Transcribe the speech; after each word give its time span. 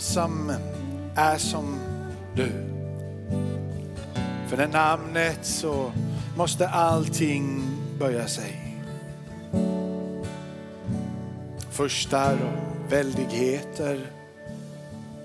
som 0.00 0.52
är 1.14 1.38
som 1.38 1.78
du. 2.36 2.52
För 4.48 4.56
det 4.56 4.66
namnet 4.66 5.38
så 5.42 5.92
måste 6.36 6.68
allting 6.68 7.62
böja 7.98 8.28
sig. 8.28 8.76
Förstar 11.70 12.32
och 12.32 12.92
väldigheter 12.92 14.06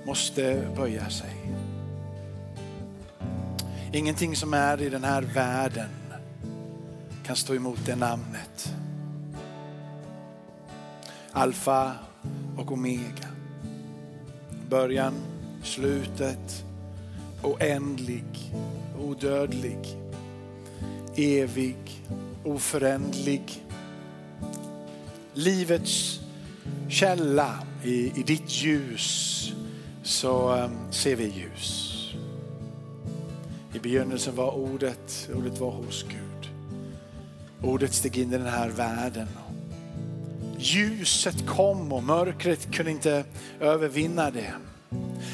måste 0.06 0.68
böja 0.76 1.10
sig. 1.10 1.54
Ingenting 3.94 4.36
som 4.36 4.54
är 4.54 4.82
i 4.82 4.90
den 4.90 5.04
här 5.04 5.22
världen 5.22 5.90
kan 7.26 7.36
stå 7.36 7.56
emot 7.56 7.80
det 7.86 7.96
namnet. 7.96 8.74
Alfa 11.32 11.92
och 12.58 12.72
Omega. 12.72 13.35
Början, 14.76 15.14
slutet, 15.64 16.66
oändlig, 17.44 18.54
odödlig, 19.00 19.80
evig, 21.16 21.78
oförändlig. 22.44 23.64
Livets 25.34 26.20
källa 26.90 27.60
i, 27.84 28.20
i 28.20 28.24
ditt 28.24 28.50
ljus 28.50 29.52
så 30.04 30.56
eh, 30.56 30.70
ser 30.92 31.16
vi 31.16 31.24
ljus. 31.24 31.92
I 33.74 33.80
begynnelsen 33.80 34.36
var 34.36 34.52
ordet, 34.52 35.30
ordet 35.36 35.60
var 35.60 35.72
hos 35.72 36.04
Gud. 36.04 36.50
Ordet 37.62 37.94
steg 37.94 38.18
in 38.18 38.34
i 38.34 38.38
den 38.38 38.48
här 38.48 38.70
världen. 38.70 39.28
Ljuset 40.66 41.48
kom 41.48 41.92
och 41.94 42.04
mörkret 42.04 42.76
kunde 42.76 42.92
inte 42.92 43.26
övervinna 43.60 44.32
det. 44.32 44.54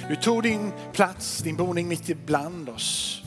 Du 0.09 0.15
tog 0.15 0.43
din 0.43 0.71
plats, 0.93 1.37
din 1.37 1.55
boning 1.55 1.87
mitt 1.87 2.09
ibland 2.09 2.69
oss. 2.69 3.21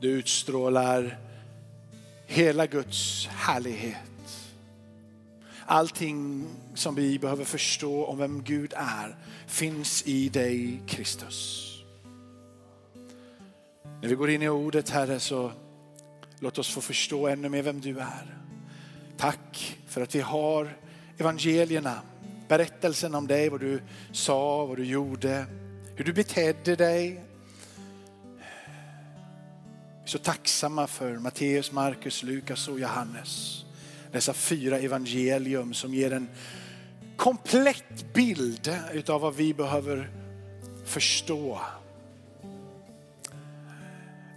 Du 0.00 0.08
utstrålar 0.08 1.18
hela 2.26 2.66
Guds 2.66 3.26
härlighet. 3.26 3.96
Allting 5.66 6.46
som 6.74 6.94
vi 6.94 7.18
behöver 7.18 7.44
förstå 7.44 8.06
om 8.06 8.18
vem 8.18 8.42
Gud 8.42 8.72
är 8.76 9.16
finns 9.46 10.02
i 10.06 10.28
dig 10.28 10.82
Kristus. 10.86 11.64
När 14.02 14.08
vi 14.08 14.14
går 14.14 14.30
in 14.30 14.42
i 14.42 14.48
ordet 14.48 14.90
Herre 14.90 15.20
så 15.20 15.52
låt 16.40 16.58
oss 16.58 16.70
få 16.70 16.80
förstå 16.80 17.28
ännu 17.28 17.48
mer 17.48 17.62
vem 17.62 17.80
du 17.80 17.98
är. 17.98 18.38
Tack 19.16 19.78
för 19.86 20.00
att 20.00 20.14
vi 20.14 20.20
har 20.20 20.76
evangelierna, 21.18 22.00
berättelsen 22.48 23.14
om 23.14 23.26
dig, 23.26 23.48
vad 23.48 23.60
du 23.60 23.82
sa, 24.12 24.66
vad 24.66 24.76
du 24.76 24.84
gjorde, 24.84 25.46
hur 25.96 26.04
du 26.04 26.12
betedde 26.12 26.76
dig. 26.76 27.24
Vi 30.08 30.12
är 30.14 30.18
så 30.18 30.18
tacksamma 30.18 30.86
för 30.86 31.18
Matteus, 31.18 31.72
Markus, 31.72 32.22
Lukas 32.22 32.68
och 32.68 32.80
Johannes. 32.80 33.64
Dessa 34.12 34.32
fyra 34.32 34.78
evangelium 34.78 35.74
som 35.74 35.94
ger 35.94 36.12
en 36.12 36.28
komplett 37.16 38.14
bild 38.14 38.78
utav 38.92 39.20
vad 39.20 39.34
vi 39.34 39.54
behöver 39.54 40.10
förstå. 40.84 41.60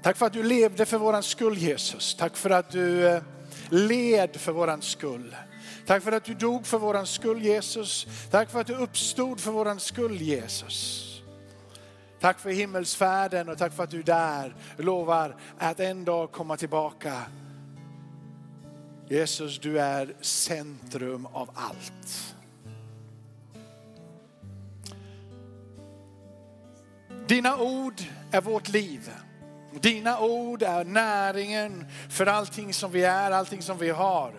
Tack 0.02 0.18
för 0.18 0.26
att 0.26 0.34
du 0.34 0.44
levde 0.44 0.86
för 0.86 0.98
våran 0.98 1.24
skull 1.24 1.58
Jesus. 1.58 2.16
Tack 2.16 2.38
för 2.38 2.50
att 2.50 2.70
du 2.70 3.08
eh, 3.08 3.24
led 3.70 4.36
för 4.36 4.52
våran 4.52 4.82
skull. 4.82 5.36
Tack 5.86 6.04
för 6.04 6.12
att 6.12 6.24
du 6.24 6.34
dog 6.34 6.66
för 6.66 6.78
våran 6.78 7.08
skull 7.08 7.42
Jesus. 7.42 8.08
Tack 8.32 8.50
för 8.50 8.62
att 8.62 8.68
du 8.68 8.76
uppstod 8.76 9.40
för 9.40 9.52
våran 9.52 9.80
skull 9.80 10.22
Jesus. 10.22 11.08
Tack 12.20 12.40
för 12.40 12.50
himmelsfärden 12.50 13.50
och 13.50 13.58
tack 13.58 13.74
för 13.74 13.84
att 13.84 13.90
du 13.90 14.04
där 14.04 14.56
lovar 14.78 15.36
att 15.58 15.80
en 15.80 16.06
dag 16.06 16.32
komma 16.32 16.58
tillbaka. 16.58 17.22
Jesus, 19.10 19.60
du 19.60 19.80
är 19.80 20.14
centrum 20.22 21.26
av 21.26 21.50
allt. 21.54 22.36
Dina 27.28 27.58
ord 27.58 28.02
är 28.32 28.42
vårt 28.42 28.70
liv. 28.70 29.12
Dina 29.80 30.20
ord 30.20 30.64
är 30.64 30.84
näringen 30.84 31.86
för 32.10 32.26
allting 32.26 32.74
som 32.74 32.92
vi 32.92 33.04
är, 33.04 33.32
allting 33.32 33.62
som 33.62 33.78
vi 33.78 33.90
har. 33.90 34.34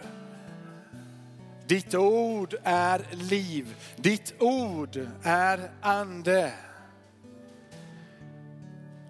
Ditt 1.67 1.95
ord 1.95 2.55
är 2.63 3.07
liv. 3.11 3.75
Ditt 3.97 4.35
ord 4.39 5.09
är 5.23 5.71
ande. 5.81 6.53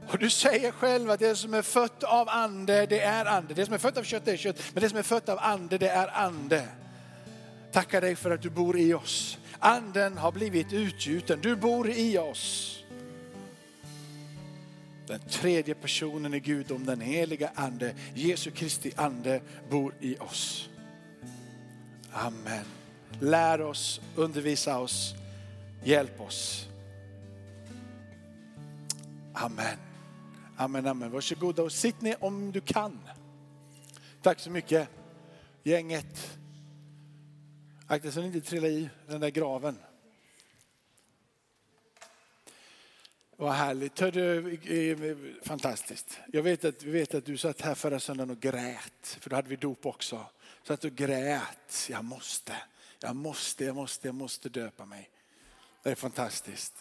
Och 0.08 0.18
du 0.18 0.30
säger 0.30 0.72
själv 0.72 1.10
att 1.10 1.20
det 1.20 1.36
som 1.36 1.54
är 1.54 1.62
fött 1.62 2.02
av 2.02 2.28
ande, 2.28 2.86
det 2.86 3.00
är 3.00 3.24
ande. 3.24 3.54
Det 3.54 3.64
som 3.64 3.74
är 3.74 3.78
fött 3.78 3.98
av 3.98 4.02
kött, 4.02 4.24
det 4.24 4.32
är 4.32 4.36
kött. 4.36 4.62
Men 4.74 4.82
det 4.82 4.88
som 4.88 4.98
är 4.98 5.02
fött 5.02 5.28
av 5.28 5.38
ande, 5.40 5.78
det 5.78 5.88
är 5.88 6.08
ande. 6.08 6.68
Tackar 7.72 8.00
dig 8.00 8.16
för 8.16 8.30
att 8.30 8.42
du 8.42 8.50
bor 8.50 8.78
i 8.78 8.94
oss. 8.94 9.38
Anden 9.58 10.18
har 10.18 10.32
blivit 10.32 10.72
utgjuten. 10.72 11.40
Du 11.40 11.56
bor 11.56 11.90
i 11.90 12.18
oss. 12.18 12.78
Den 15.12 15.20
tredje 15.20 15.74
personen 15.74 16.34
i 16.34 16.40
Gud 16.40 16.72
om 16.72 16.86
den 16.86 17.00
heliga 17.00 17.50
ande, 17.54 17.94
Jesu 18.14 18.50
Kristi 18.50 18.92
ande 18.96 19.40
bor 19.70 19.94
i 20.00 20.16
oss. 20.18 20.70
Amen. 22.12 22.64
Lär 23.20 23.60
oss, 23.60 24.00
undervisa 24.16 24.78
oss, 24.78 25.14
hjälp 25.84 26.20
oss. 26.20 26.68
Amen. 29.32 29.78
Amen, 30.56 30.86
amen. 30.86 31.10
Varsågoda 31.10 31.62
och 31.62 31.72
sitt 31.72 32.00
ner 32.00 32.16
om 32.24 32.52
du 32.52 32.60
kan. 32.60 33.00
Tack 34.22 34.40
så 34.40 34.50
mycket 34.50 34.88
gänget. 35.62 36.38
Akta 37.86 38.10
så 38.10 38.20
ni 38.20 38.26
inte 38.26 38.40
trillar 38.40 38.68
i 38.68 38.88
den 39.06 39.20
där 39.20 39.30
graven. 39.30 39.78
Vad 43.42 43.52
härligt. 43.52 44.00
Hör 44.00 45.44
fantastiskt. 45.44 46.20
Jag 46.32 46.42
vet 46.42 46.64
att, 46.64 46.82
vet 46.82 47.14
att 47.14 47.24
du 47.24 47.36
satt 47.36 47.60
här 47.60 47.74
förra 47.74 48.00
söndagen 48.00 48.30
och 48.30 48.40
grät, 48.40 49.18
för 49.20 49.30
då 49.30 49.36
hade 49.36 49.48
vi 49.48 49.56
dop 49.56 49.86
också. 49.86 50.26
Så 50.62 50.72
att 50.72 50.80
du 50.80 50.90
grät. 50.90 51.88
Jag 51.90 52.04
måste, 52.04 52.52
jag 53.00 53.16
måste, 53.16 53.64
jag 53.64 53.74
måste, 53.74 54.08
jag 54.08 54.14
måste 54.14 54.48
döpa 54.48 54.84
mig. 54.84 55.10
Det 55.82 55.90
är 55.90 55.94
fantastiskt. 55.94 56.74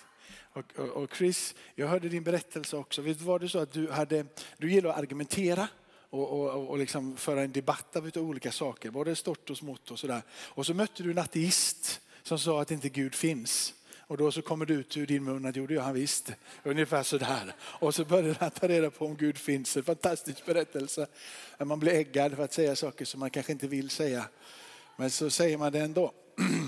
Och, 0.53 0.79
och, 0.79 0.89
och 0.89 1.16
Chris, 1.16 1.55
jag 1.75 1.88
hörde 1.88 2.09
din 2.09 2.23
berättelse 2.23 2.78
också. 2.78 3.01
Visst 3.01 3.22
var 3.22 3.39
det 3.39 3.49
så 3.49 3.59
att 3.59 3.72
du, 3.72 3.91
hade, 3.91 4.25
du 4.57 4.72
gillar 4.72 4.89
att 4.89 4.97
argumentera? 4.97 5.67
och, 6.09 6.29
och, 6.29 6.69
och 6.69 6.78
liksom 6.78 7.17
föra 7.17 7.41
en 7.41 7.51
debatt 7.51 7.95
av 7.95 8.11
olika 8.16 8.51
saker, 8.51 8.91
både 8.91 9.16
stort 9.16 9.49
och 9.49 9.57
smått 9.57 9.91
och 9.91 9.99
sådär. 9.99 10.22
Och 10.31 10.66
så 10.66 10.73
mötte 10.73 11.03
du 11.03 11.11
en 11.11 11.17
ateist 11.17 12.01
som 12.23 12.39
sa 12.39 12.61
att 12.61 12.72
inte 12.72 12.89
Gud 12.89 13.16
finns. 13.16 13.73
Och 14.11 14.17
då 14.17 14.31
så 14.31 14.41
kommer 14.41 14.66
det 14.66 14.73
ut 14.73 14.97
ur 14.97 15.05
din 15.05 15.23
mun 15.23 15.45
att 15.45 15.55
jo 15.55 15.67
det 15.67 15.73
gör 15.73 15.81
han 15.81 15.94
visst. 15.94 16.31
Ungefär 16.63 17.03
sådär. 17.03 17.53
Och 17.61 17.95
så 17.95 18.05
börjar 18.05 18.35
han 18.39 18.51
ta 18.51 18.67
reda 18.67 18.89
på 18.89 19.05
om 19.05 19.17
Gud 19.17 19.38
finns. 19.38 19.77
En 19.77 19.83
fantastisk 19.83 20.45
berättelse. 20.45 21.07
Man 21.59 21.79
blir 21.79 21.91
äggad 21.91 22.35
för 22.35 22.44
att 22.44 22.53
säga 22.53 22.75
saker 22.75 23.05
som 23.05 23.19
man 23.19 23.29
kanske 23.29 23.51
inte 23.51 23.67
vill 23.67 23.89
säga. 23.89 24.25
Men 24.97 25.09
så 25.09 25.29
säger 25.29 25.57
man 25.57 25.72
det 25.72 25.79
ändå. 25.79 26.11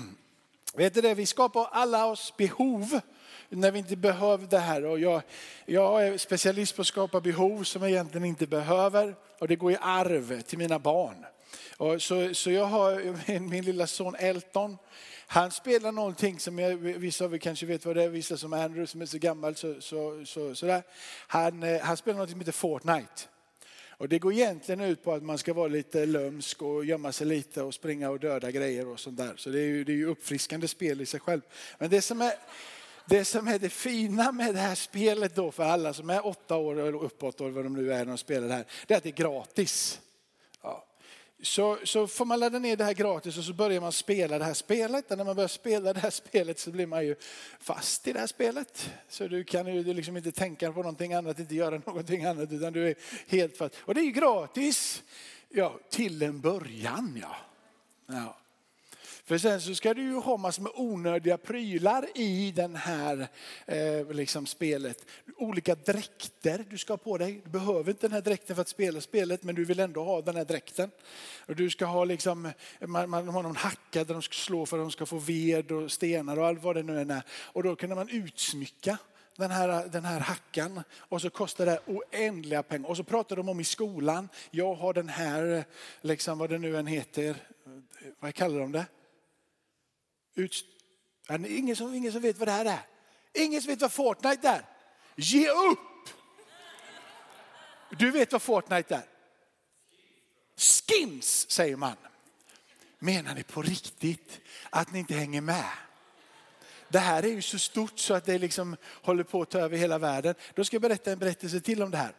Vet 0.74 0.94
du 0.94 1.00
det, 1.00 1.14
vi 1.14 1.26
skapar 1.26 1.68
alla 1.72 2.06
oss 2.06 2.34
behov 2.36 3.00
när 3.48 3.70
vi 3.70 3.78
inte 3.78 3.96
behöver 3.96 4.46
det 4.46 4.58
här. 4.58 4.84
Och 4.84 4.98
jag, 4.98 5.22
jag 5.66 6.06
är 6.06 6.18
specialist 6.18 6.76
på 6.76 6.82
att 6.82 6.88
skapa 6.88 7.20
behov 7.20 7.64
som 7.64 7.82
jag 7.82 7.90
egentligen 7.90 8.24
inte 8.24 8.46
behöver. 8.46 9.14
Och 9.38 9.48
det 9.48 9.56
går 9.56 9.72
i 9.72 9.76
arv 9.80 10.42
till 10.42 10.58
mina 10.58 10.78
barn. 10.78 11.24
Och 11.76 12.02
så, 12.02 12.34
så 12.34 12.50
jag 12.50 12.64
har 12.64 13.16
min, 13.28 13.48
min 13.48 13.64
lilla 13.64 13.86
son 13.86 14.14
Elton. 14.14 14.76
Han 15.26 15.50
spelar 15.50 15.92
någonting 15.92 16.40
som 16.40 16.58
jag, 16.58 16.76
vissa 16.76 17.24
av 17.24 17.34
er 17.34 17.38
kanske 17.38 17.66
vet 17.66 17.86
vad 17.86 17.96
det 17.96 18.02
är, 18.02 18.08
vissa 18.08 18.36
som 18.36 18.52
Andrew 18.52 18.86
som 18.86 19.02
är 19.02 19.06
så 19.06 19.18
gammal. 19.18 19.56
Så, 19.56 19.80
så, 19.80 20.24
så, 20.26 20.54
så 20.54 20.82
Han, 21.26 21.62
eh, 21.62 21.80
han 21.80 21.96
spelar 21.96 22.14
någonting 22.14 22.32
som 22.32 22.40
heter 22.40 22.52
Fortnite. 22.52 23.22
Och 23.96 24.08
det 24.08 24.18
går 24.18 24.32
egentligen 24.32 24.80
ut 24.80 25.04
på 25.04 25.12
att 25.12 25.22
man 25.22 25.38
ska 25.38 25.52
vara 25.52 25.68
lite 25.68 26.06
lömsk 26.06 26.62
och 26.62 26.84
gömma 26.84 27.12
sig 27.12 27.26
lite 27.26 27.62
och 27.62 27.74
springa 27.74 28.10
och 28.10 28.20
döda 28.20 28.50
grejer 28.50 28.88
och 28.88 29.00
sånt 29.00 29.16
där. 29.16 29.34
Så 29.36 29.50
det 29.50 29.60
är 29.60 29.66
ju, 29.66 29.84
det 29.84 29.92
är 29.92 29.96
ju 29.96 30.06
uppfriskande 30.06 30.68
spel 30.68 31.00
i 31.00 31.06
sig 31.06 31.20
själv. 31.20 31.40
Men 31.78 31.90
det 31.90 32.02
som 32.02 32.20
är, 32.22 32.32
det 33.06 33.24
som 33.24 33.48
är 33.48 33.58
det 33.58 33.68
fina 33.68 34.32
med 34.32 34.54
det 34.54 34.60
här 34.60 34.74
spelet 34.74 35.34
då 35.34 35.50
för 35.50 35.64
alla 35.64 35.92
som 35.92 36.10
är 36.10 36.26
åtta 36.26 36.56
år 36.56 36.94
och 36.94 37.04
uppåt 37.04 37.40
och 37.40 37.52
vad 37.52 37.64
de 37.64 37.72
nu 37.72 37.92
är 37.92 37.98
när 37.98 38.04
de 38.04 38.18
spelar 38.18 38.48
det 38.48 38.54
här, 38.54 38.64
det 38.86 38.94
är 38.94 38.98
att 38.98 39.04
det 39.04 39.08
är 39.08 39.24
gratis. 39.24 40.00
Så, 41.44 41.78
så 41.84 42.06
får 42.06 42.24
man 42.24 42.40
ladda 42.40 42.58
ner 42.58 42.76
det 42.76 42.84
här 42.84 42.94
gratis 42.94 43.38
och 43.38 43.44
så 43.44 43.52
börjar 43.52 43.80
man 43.80 43.92
spela 43.92 44.38
det 44.38 44.44
här 44.44 44.54
spelet. 44.54 45.10
Och 45.10 45.18
när 45.18 45.24
man 45.24 45.36
börjar 45.36 45.48
spela 45.48 45.92
det 45.92 46.00
här 46.00 46.10
spelet 46.10 46.58
så 46.58 46.70
blir 46.70 46.86
man 46.86 47.06
ju 47.06 47.16
fast 47.60 48.08
i 48.08 48.12
det 48.12 48.20
här 48.20 48.26
spelet. 48.26 48.90
Så 49.08 49.28
du 49.28 49.44
kan 49.44 49.66
ju 49.66 49.94
liksom 49.94 50.16
inte 50.16 50.32
tänka 50.32 50.72
på 50.72 50.78
någonting 50.78 51.12
annat, 51.12 51.38
inte 51.38 51.54
göra 51.54 51.82
någonting 51.86 52.24
annat 52.24 52.52
utan 52.52 52.72
du 52.72 52.88
är 52.88 52.94
helt 53.28 53.56
fast. 53.56 53.74
Och 53.80 53.94
det 53.94 54.00
är 54.00 54.04
ju 54.04 54.10
gratis. 54.10 55.02
Ja, 55.48 55.78
till 55.90 56.22
en 56.22 56.40
början 56.40 57.18
ja. 57.22 57.36
ja. 58.06 58.36
För 59.26 59.38
sen 59.38 59.60
så 59.60 59.74
ska 59.74 59.94
du 59.94 60.02
ju 60.02 60.14
ha 60.14 60.36
massor 60.36 60.62
med 60.62 60.72
onödiga 60.74 61.38
prylar 61.38 62.06
i 62.14 62.52
den 62.56 62.76
här 62.76 63.28
eh, 63.66 64.10
liksom 64.10 64.46
spelet. 64.46 65.06
Olika 65.36 65.74
dräkter 65.74 66.64
du 66.70 66.78
ska 66.78 66.92
ha 66.92 66.98
på 66.98 67.18
dig. 67.18 67.40
Du 67.44 67.50
behöver 67.50 67.90
inte 67.90 68.06
den 68.06 68.12
här 68.12 68.20
dräkten 68.20 68.56
för 68.56 68.60
att 68.60 68.68
spela 68.68 69.00
spelet 69.00 69.42
men 69.42 69.54
du 69.54 69.64
vill 69.64 69.80
ändå 69.80 70.04
ha 70.04 70.20
den 70.20 70.36
här 70.36 70.44
dräkten. 70.44 70.90
Och 71.46 71.56
du 71.56 71.70
ska 71.70 71.86
ha 71.86 72.04
liksom, 72.04 72.52
man, 72.80 73.10
man 73.10 73.28
har 73.28 73.42
någon 73.42 73.56
hacka 73.56 74.04
där 74.04 74.14
de 74.14 74.22
ska 74.22 74.34
slå 74.34 74.66
för 74.66 74.78
att 74.78 74.84
de 74.84 74.90
ska 74.90 75.06
få 75.06 75.18
ved 75.18 75.72
och 75.72 75.92
stenar 75.92 76.38
och 76.38 76.46
allt 76.46 76.62
vad 76.62 76.76
det 76.76 76.82
nu 76.82 77.00
är. 77.00 77.22
Och 77.30 77.62
då 77.62 77.76
kan 77.76 77.94
man 77.94 78.08
utsmycka 78.08 78.98
den 79.36 79.50
här, 79.50 79.88
den 79.88 80.04
här 80.04 80.20
hackan 80.20 80.82
och 80.96 81.20
så 81.20 81.30
kostar 81.30 81.66
det 81.66 81.80
oändliga 81.86 82.62
pengar. 82.62 82.88
Och 82.88 82.96
så 82.96 83.04
pratar 83.04 83.36
de 83.36 83.48
om 83.48 83.60
i 83.60 83.64
skolan, 83.64 84.28
jag 84.50 84.74
har 84.74 84.92
den 84.92 85.08
här, 85.08 85.64
liksom 86.00 86.38
vad 86.38 86.50
det 86.50 86.58
nu 86.58 86.76
än 86.76 86.86
heter, 86.86 87.36
vad 88.20 88.34
kallar 88.34 88.58
de 88.58 88.72
det? 88.72 88.86
Ut, 90.34 90.64
ingen, 91.48 91.76
som, 91.76 91.94
ingen 91.94 92.12
som 92.12 92.22
vet 92.22 92.38
vad 92.38 92.48
det 92.48 92.52
här 92.52 92.64
är. 92.64 92.86
Ingen 93.44 93.62
som 93.62 93.70
vet 93.70 93.80
vad 93.80 93.92
Fortnite 93.92 94.48
är. 94.48 94.64
Ge 95.16 95.48
upp! 95.48 95.78
Du 97.98 98.10
vet 98.10 98.32
vad 98.32 98.42
Fortnite 98.42 98.94
är? 98.94 99.04
Skins 100.56 101.50
säger 101.50 101.76
man. 101.76 101.96
Menar 102.98 103.34
ni 103.34 103.42
på 103.42 103.62
riktigt 103.62 104.40
att 104.70 104.92
ni 104.92 104.98
inte 104.98 105.14
hänger 105.14 105.40
med? 105.40 105.70
Det 106.88 106.98
här 106.98 107.22
är 107.22 107.28
ju 107.28 107.42
så 107.42 107.58
stort 107.58 107.98
så 107.98 108.14
att 108.14 108.24
det 108.24 108.38
liksom 108.38 108.76
håller 109.02 109.24
på 109.24 109.42
att 109.42 109.50
ta 109.50 109.58
över 109.58 109.76
hela 109.76 109.98
världen. 109.98 110.34
Då 110.54 110.64
ska 110.64 110.74
jag 110.74 110.82
berätta 110.82 111.12
en 111.12 111.18
berättelse 111.18 111.60
till 111.60 111.82
om 111.82 111.90
det 111.90 111.96
här. 111.96 112.14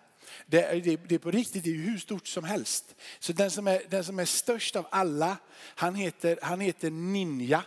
Det, 0.45 0.83
det, 0.83 0.95
det 0.95 1.15
är 1.15 1.19
på 1.19 1.31
riktigt, 1.31 1.63
det 1.63 1.69
är 1.69 1.73
hur 1.73 1.97
stort 1.97 2.27
som 2.27 2.43
helst. 2.43 2.95
Så 3.19 3.33
den 3.33 3.51
som 3.51 3.67
är, 3.67 3.81
den 3.89 4.03
som 4.03 4.19
är 4.19 4.25
störst 4.25 4.75
av 4.75 4.87
alla, 4.91 5.37
han 5.57 5.95
heter, 5.95 6.39
han 6.41 6.59
heter 6.59 6.89
Ninja. 6.89 7.63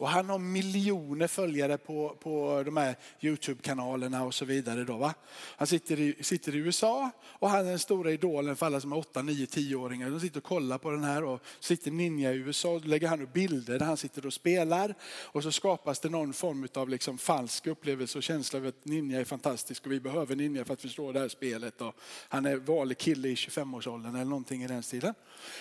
Och 0.00 0.08
han 0.08 0.28
har 0.28 0.38
miljoner 0.38 1.26
följare 1.26 1.78
på, 1.78 2.16
på 2.20 2.62
de 2.64 2.76
här 2.76 2.96
Youtube-kanalerna 3.20 4.24
och 4.24 4.34
så 4.34 4.44
vidare. 4.44 4.84
Då, 4.84 4.96
va? 4.96 5.14
Han 5.56 5.66
sitter 5.66 6.00
i, 6.00 6.16
sitter 6.20 6.54
i 6.54 6.58
USA 6.58 7.10
och 7.22 7.50
han 7.50 7.66
är 7.66 7.70
den 7.70 7.78
stora 7.78 8.12
idolen 8.12 8.56
för 8.56 8.66
alla 8.66 8.80
som 8.80 8.92
är 8.92 8.98
8, 8.98 9.22
9, 9.22 9.46
10-åringar. 9.46 10.10
De 10.10 10.20
sitter 10.20 10.38
och 10.40 10.44
kollar 10.44 10.78
på 10.78 10.90
den 10.90 11.04
här 11.04 11.24
och 11.24 11.40
sitter 11.60 11.90
Ninja 11.90 12.32
i 12.32 12.36
USA. 12.36 12.78
Då 12.78 12.88
lägger 12.88 13.08
han 13.08 13.22
upp 13.22 13.32
bilder 13.32 13.78
där 13.78 13.86
han 13.86 13.96
sitter 13.96 14.26
och 14.26 14.32
spelar. 14.32 14.94
Och 15.22 15.42
så 15.42 15.52
skapas 15.52 16.00
det 16.00 16.08
någon 16.08 16.32
form 16.32 16.68
av 16.74 16.88
liksom 16.88 17.18
falsk 17.18 17.66
upplevelse 17.66 18.18
och 18.18 18.22
känsla 18.22 18.58
av 18.58 18.66
att 18.66 18.84
Ninja 18.84 19.20
är 19.20 19.24
fantastisk 19.24 19.86
och 19.86 19.92
vi 19.92 20.00
behöver 20.00 20.36
Ninja 20.36 20.64
för 20.64 20.74
att 20.74 20.80
förstå 20.80 21.12
det 21.12 21.20
här 21.20 21.28
spelet. 21.28 21.80
Och 21.80 21.94
han 22.28 22.46
är 22.46 22.56
vanlig 22.56 22.98
kille 22.98 23.28
i 23.28 23.34
25-årsåldern 23.34 24.14
eller 24.14 24.24
någonting 24.24 24.62
i 24.62 24.66
den 24.66 24.82
stilen. 24.82 25.14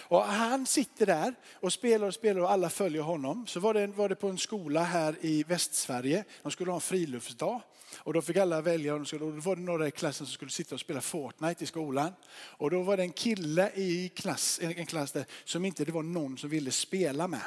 Och 0.07 0.24
han 0.24 0.65
sitter 0.65 1.06
där 1.06 1.35
och 1.53 1.74
spelar 1.74 2.07
och 2.07 2.13
spelar 2.13 2.42
och 2.42 2.51
alla 2.51 2.69
följer 2.69 3.01
honom. 3.01 3.47
Så 3.47 3.59
var 3.59 3.74
det, 3.74 3.88
var 3.88 4.09
det 4.09 4.15
på 4.15 4.29
en 4.30 4.38
skola 4.38 4.84
här 4.84 5.16
i 5.22 5.44
Västsverige. 5.44 6.24
De 6.44 6.52
skulle 6.52 6.72
ha 6.72 6.76
en 6.76 6.81
friluftsdag. 6.81 7.62
Och 7.98 8.14
då 8.14 8.22
fick 8.22 8.38
alla 8.38 8.62
välja, 8.62 8.96
och 8.96 9.06
då 9.20 9.30
var 9.30 9.56
det 9.56 9.62
några 9.62 9.88
i 9.88 9.92
klassen 9.92 10.28
som 10.28 10.34
skulle 10.34 10.52
sitta 10.52 10.76
och 10.76 10.81
spela 10.81 11.02
Fortnite 11.02 11.64
i 11.64 11.68
skolan. 11.68 12.14
Och 12.31 12.72
då 12.72 12.84
var 12.84 12.98
det 12.98 13.04
en 13.04 13.12
kille 13.12 13.72
i 13.76 14.10
klass, 14.16 14.60
en 14.62 14.86
klass 14.86 15.12
där 15.12 15.26
som 15.44 15.66
inte 15.66 15.86
det 15.86 15.92
var 15.92 16.04
någon 16.04 16.38
som 16.38 16.50
ville 16.50 16.72
spela 16.72 17.28
med. 17.28 17.42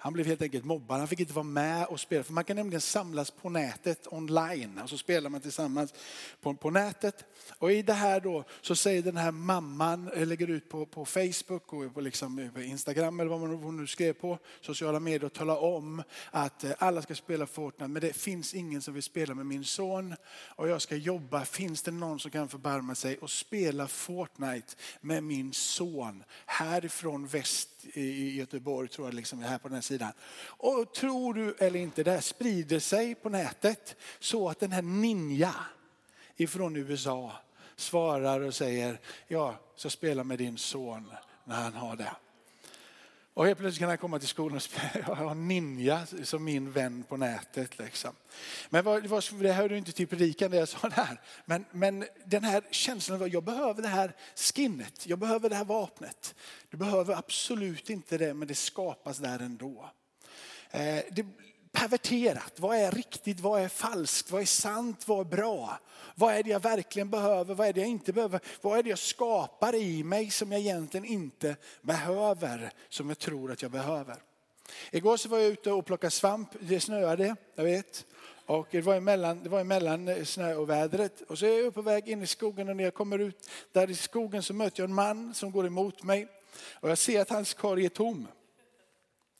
Han 0.00 0.12
blev 0.12 0.26
helt 0.26 0.42
enkelt 0.42 0.64
mobbad. 0.64 0.98
Han 0.98 1.08
fick 1.08 1.20
inte 1.20 1.32
vara 1.32 1.42
med 1.42 1.86
och 1.86 2.00
spela. 2.00 2.24
För 2.24 2.32
man 2.32 2.44
kan 2.44 2.56
nämligen 2.56 2.80
samlas 2.80 3.30
på 3.30 3.50
nätet 3.50 4.06
online. 4.10 4.78
Och 4.82 4.90
så 4.90 4.98
spelar 4.98 5.30
man 5.30 5.40
tillsammans 5.40 5.94
på, 6.40 6.54
på 6.54 6.70
nätet. 6.70 7.24
Och 7.58 7.72
i 7.72 7.82
det 7.82 7.92
här 7.92 8.20
då 8.20 8.44
så 8.60 8.76
säger 8.76 9.02
den 9.02 9.16
här 9.16 9.30
mamman, 9.30 10.10
eh, 10.14 10.26
lägger 10.26 10.50
ut 10.50 10.68
på, 10.68 10.86
på 10.86 11.04
Facebook 11.04 11.72
och 11.72 11.94
på, 11.94 12.00
liksom, 12.00 12.38
eh, 12.38 12.50
på 12.50 12.60
Instagram 12.60 13.20
eller 13.20 13.30
vad 13.30 13.40
man 13.40 13.62
hon 13.62 13.76
nu 13.76 13.86
skrev 13.86 14.12
på 14.12 14.38
sociala 14.60 15.00
medier 15.00 15.24
och 15.24 15.32
talar 15.32 15.62
om 15.62 16.02
att 16.30 16.64
eh, 16.64 16.70
alla 16.78 17.02
ska 17.02 17.14
spela 17.14 17.46
Fortnite. 17.46 17.88
Men 17.88 18.02
det 18.02 18.12
finns 18.12 18.54
ingen 18.54 18.82
som 18.82 18.94
vill 18.94 19.02
spela 19.02 19.34
med 19.34 19.46
min 19.46 19.64
son. 19.64 20.14
Och 20.30 20.68
jag 20.68 20.82
ska 20.82 20.96
jobba. 20.96 21.44
Finns 21.44 21.82
det 21.82 21.90
någon 21.90 22.20
som 22.20 22.30
kan 22.30 22.48
förbarma 22.48 22.94
sig 22.94 23.18
och 23.18 23.30
spela 23.30 23.88
Fortnite 23.88 24.74
med 25.00 25.22
min 25.22 25.52
son 25.52 26.24
härifrån 26.46 27.26
väst 27.26 27.77
i 27.84 28.36
Göteborg, 28.36 28.88
tror 28.88 29.06
jag, 29.06 29.14
liksom 29.14 29.42
här 29.42 29.58
på 29.58 29.68
den 29.68 29.74
här 29.74 29.82
sidan. 29.82 30.12
Och 30.42 30.94
tror 30.94 31.34
du 31.34 31.54
eller 31.58 31.80
inte, 31.80 32.02
det 32.02 32.10
här 32.10 32.20
sprider 32.20 32.78
sig 32.78 33.14
på 33.14 33.28
nätet 33.28 33.96
så 34.18 34.48
att 34.48 34.60
den 34.60 34.72
här 34.72 34.82
Ninja 34.82 35.54
ifrån 36.36 36.76
USA 36.76 37.32
svarar 37.76 38.40
och 38.40 38.54
säger, 38.54 39.00
ja, 39.28 39.54
så 39.76 39.90
spela 39.90 40.24
med 40.24 40.38
din 40.38 40.58
son 40.58 41.12
när 41.44 41.56
han 41.56 41.74
har 41.74 41.96
det. 41.96 42.12
Och 43.38 43.46
helt 43.46 43.58
plötsligt 43.58 43.78
kan 43.78 43.88
han 43.88 43.98
komma 43.98 44.18
till 44.18 44.28
skolan 44.28 44.56
och 44.56 44.62
spela, 44.62 44.90
jag 45.06 45.14
har 45.14 45.34
Ninja 45.34 46.06
som 46.22 46.44
min 46.44 46.72
vän 46.72 47.04
på 47.08 47.16
nätet. 47.16 47.78
Liksom. 47.78 48.14
Men 48.70 48.84
vad, 48.84 49.24
det 49.40 49.52
hörde 49.52 49.78
inte 49.78 49.92
typ 49.92 49.96
till 49.96 50.18
predikan 50.18 50.50
det 50.50 50.56
jag 50.56 50.68
sa 50.68 50.88
där. 50.88 51.20
Men, 51.44 51.64
men 51.70 52.04
den 52.24 52.44
här 52.44 52.62
känslan 52.70 53.22
av 53.22 53.28
jag 53.28 53.44
behöver 53.44 53.82
det 53.82 53.88
här 53.88 54.12
skinnet, 54.36 55.06
jag 55.06 55.18
behöver 55.18 55.48
det 55.48 55.56
här 55.56 55.64
vapnet. 55.64 56.34
Du 56.68 56.76
behöver 56.76 57.14
absolut 57.14 57.90
inte 57.90 58.18
det, 58.18 58.34
men 58.34 58.48
det 58.48 58.54
skapas 58.54 59.18
där 59.18 59.38
ändå. 59.38 59.90
Eh, 60.70 61.00
det, 61.10 61.26
perverterat. 61.72 62.52
Vad 62.56 62.76
är 62.76 62.90
riktigt? 62.90 63.40
Vad 63.40 63.62
är 63.62 63.68
falskt? 63.68 64.30
Vad 64.30 64.42
är 64.42 64.46
sant? 64.46 65.08
Vad 65.08 65.20
är 65.20 65.36
bra? 65.36 65.78
Vad 66.14 66.34
är 66.34 66.42
det 66.42 66.50
jag 66.50 66.60
verkligen 66.60 67.10
behöver? 67.10 67.54
Vad 67.54 67.68
är 67.68 67.72
det 67.72 67.80
jag 67.80 67.88
inte 67.88 68.12
behöver? 68.12 68.40
Vad 68.60 68.78
är 68.78 68.82
det 68.82 68.88
jag 68.88 68.98
skapar 68.98 69.74
i 69.74 70.04
mig 70.04 70.30
som 70.30 70.52
jag 70.52 70.60
egentligen 70.60 71.04
inte 71.04 71.56
behöver, 71.82 72.72
som 72.88 73.08
jag 73.08 73.18
tror 73.18 73.52
att 73.52 73.62
jag 73.62 73.70
behöver? 73.70 74.16
Igår 74.90 75.16
så 75.16 75.28
var 75.28 75.38
jag 75.38 75.46
ute 75.46 75.70
och 75.70 75.86
plockade 75.86 76.10
svamp. 76.10 76.48
Det 76.60 76.80
snöade, 76.80 77.36
jag 77.54 77.64
vet. 77.64 78.06
Och 78.46 78.68
det 78.70 78.80
var 78.80 78.94
emellan, 78.94 79.42
det 79.42 79.48
var 79.48 79.60
emellan 79.60 80.08
eh, 80.08 80.24
snö 80.24 80.54
och 80.54 80.70
vädret. 80.70 81.20
Och 81.20 81.38
så 81.38 81.46
är 81.46 81.64
jag 81.64 81.74
på 81.74 81.82
väg 81.82 82.08
in 82.08 82.22
i 82.22 82.26
skogen 82.26 82.68
och 82.68 82.76
när 82.76 82.84
jag 82.84 82.94
kommer 82.94 83.18
ut 83.18 83.50
där 83.72 83.90
i 83.90 83.94
skogen 83.94 84.42
så 84.42 84.54
möter 84.54 84.82
jag 84.82 84.88
en 84.88 84.94
man 84.94 85.34
som 85.34 85.50
går 85.50 85.66
emot 85.66 86.02
mig. 86.02 86.28
Och 86.72 86.90
jag 86.90 86.98
ser 86.98 87.20
att 87.20 87.30
hans 87.30 87.54
korg 87.54 87.84
är 87.84 87.88
tom. 87.88 88.26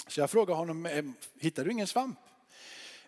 Så 0.09 0.21
jag 0.21 0.31
frågade 0.31 0.59
honom, 0.59 1.15
hittar 1.41 1.65
du 1.65 1.73
ingen 1.73 1.87
svamp? 1.87 2.19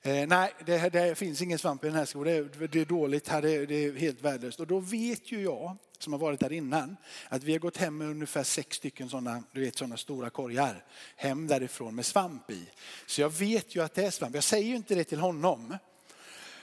Eh, 0.03 0.27
nej, 0.27 0.53
det, 0.67 0.89
det, 0.89 1.15
finns 1.15 1.43
ingen 1.43 1.59
svamp 1.59 1.85
i 1.85 1.87
den 1.87 1.97
här 1.97 2.05
skogen. 2.05 2.51
Det, 2.59 2.67
det, 2.67 2.81
är 2.81 2.85
dåligt 2.85 3.29
här, 3.29 3.43
det, 3.43 3.67
det, 3.67 3.75
är 3.75 3.93
helt 3.93 4.23
värdelöst. 4.23 4.61
Och 4.61 4.67
då 4.67 4.81
vet 4.81 5.33
ju 5.33 5.43
jag, 5.43 5.77
som 5.99 6.13
har 6.13 6.21
varit 6.21 6.41
där 6.41 6.53
innan, 6.53 6.97
att 7.29 7.43
vi 7.43 7.53
har 7.53 7.59
gått 7.59 7.77
hem 7.77 7.99
med 7.99 8.09
ungefär 8.09 8.43
sex 8.43 8.77
stycken 8.77 9.09
sådana, 9.09 9.43
du 9.53 9.61
vet, 9.61 9.79
sådana 9.79 9.97
stora 9.97 10.31
korgar 10.31 10.85
hem 11.17 11.47
därifrån 11.47 11.95
med 11.95 12.07
svamp 12.07 12.51
i. 12.51 12.67
Så 13.07 13.21
jag 13.21 13.31
vet 13.31 13.77
ju 13.77 13.83
att 13.83 13.95
det 13.95 14.05
är 14.05 14.11
svamp. 14.11 14.35
Jag 14.35 14.45
säger 14.45 14.69
ju 14.69 14.77
inte 14.77 14.95
det 14.95 15.05
till 15.05 15.21
honom. 15.21 15.77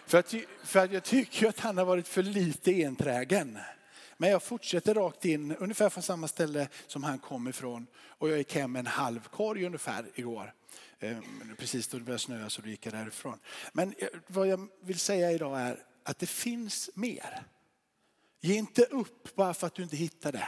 För 0.05 0.17
att, 0.17 0.33
för 0.63 0.79
att 0.79 0.91
jag 0.91 1.03
tycker 1.03 1.47
att 1.47 1.59
han 1.59 1.77
har 1.77 1.85
varit 1.85 2.07
för 2.07 2.23
lite 2.23 2.71
enträgen. 2.85 3.59
Men 4.17 4.29
jag 4.29 4.43
fortsätter 4.43 4.93
rakt 4.93 5.25
in, 5.25 5.55
ungefär 5.55 5.89
från 5.89 6.03
samma 6.03 6.27
ställe 6.27 6.67
som 6.87 7.03
han 7.03 7.19
kom 7.19 7.47
ifrån. 7.47 7.87
Och 8.07 8.29
jag 8.29 8.37
gick 8.37 8.55
hem 8.55 8.71
med 8.71 8.79
en 8.79 8.87
halv 8.87 9.19
korg 9.19 9.65
ungefär 9.65 10.05
igår. 10.15 10.53
Ehm, 10.99 11.55
precis 11.57 11.87
då 11.87 11.97
det 11.97 12.03
började 12.03 12.19
snöa 12.19 12.49
så 12.49 12.61
då 12.61 12.69
gick 12.69 12.85
jag 12.85 12.93
därifrån. 12.93 13.39
Men 13.73 13.93
eh, 13.97 14.07
vad 14.27 14.47
jag 14.47 14.67
vill 14.81 14.99
säga 14.99 15.31
idag 15.31 15.59
är 15.59 15.83
att 16.03 16.19
det 16.19 16.27
finns 16.29 16.89
mer. 16.93 17.43
Ge 18.41 18.55
inte 18.55 18.83
upp 18.83 19.35
bara 19.35 19.53
för 19.53 19.67
att 19.67 19.73
du 19.73 19.83
inte 19.83 19.97
hittar 19.97 20.31
det. 20.31 20.47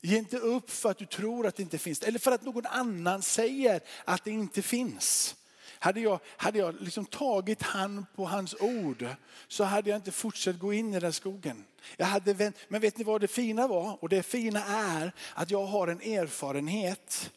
Ge 0.00 0.16
inte 0.16 0.38
upp 0.38 0.70
för 0.70 0.90
att 0.90 0.98
du 0.98 1.06
tror 1.06 1.46
att 1.46 1.56
det 1.56 1.62
inte 1.62 1.78
finns 1.78 2.02
eller 2.02 2.18
för 2.18 2.32
att 2.32 2.42
någon 2.42 2.66
annan 2.66 3.22
säger 3.22 3.80
att 4.04 4.24
det 4.24 4.30
inte 4.30 4.62
finns. 4.62 5.36
Hade 5.78 6.00
jag, 6.00 6.20
hade 6.36 6.58
jag 6.58 6.80
liksom 6.80 7.06
tagit 7.06 7.62
han 7.62 8.06
på 8.16 8.24
hans 8.24 8.54
ord 8.60 9.06
så 9.48 9.64
hade 9.64 9.90
jag 9.90 9.96
inte 9.96 10.12
fortsatt 10.12 10.58
gå 10.58 10.72
in 10.72 10.94
i 10.94 11.00
den 11.00 11.12
skogen. 11.12 11.64
Jag 11.96 12.06
hade 12.06 12.32
vänt, 12.32 12.56
men 12.68 12.80
vet 12.80 12.98
ni 12.98 13.04
vad 13.04 13.20
det 13.20 13.28
fina 13.28 13.68
var? 13.68 14.02
Och 14.02 14.08
det 14.08 14.22
fina 14.22 14.64
är 14.64 15.12
att 15.34 15.50
jag 15.50 15.66
har 15.66 15.88
en 15.88 16.00
erfarenhet 16.00 17.30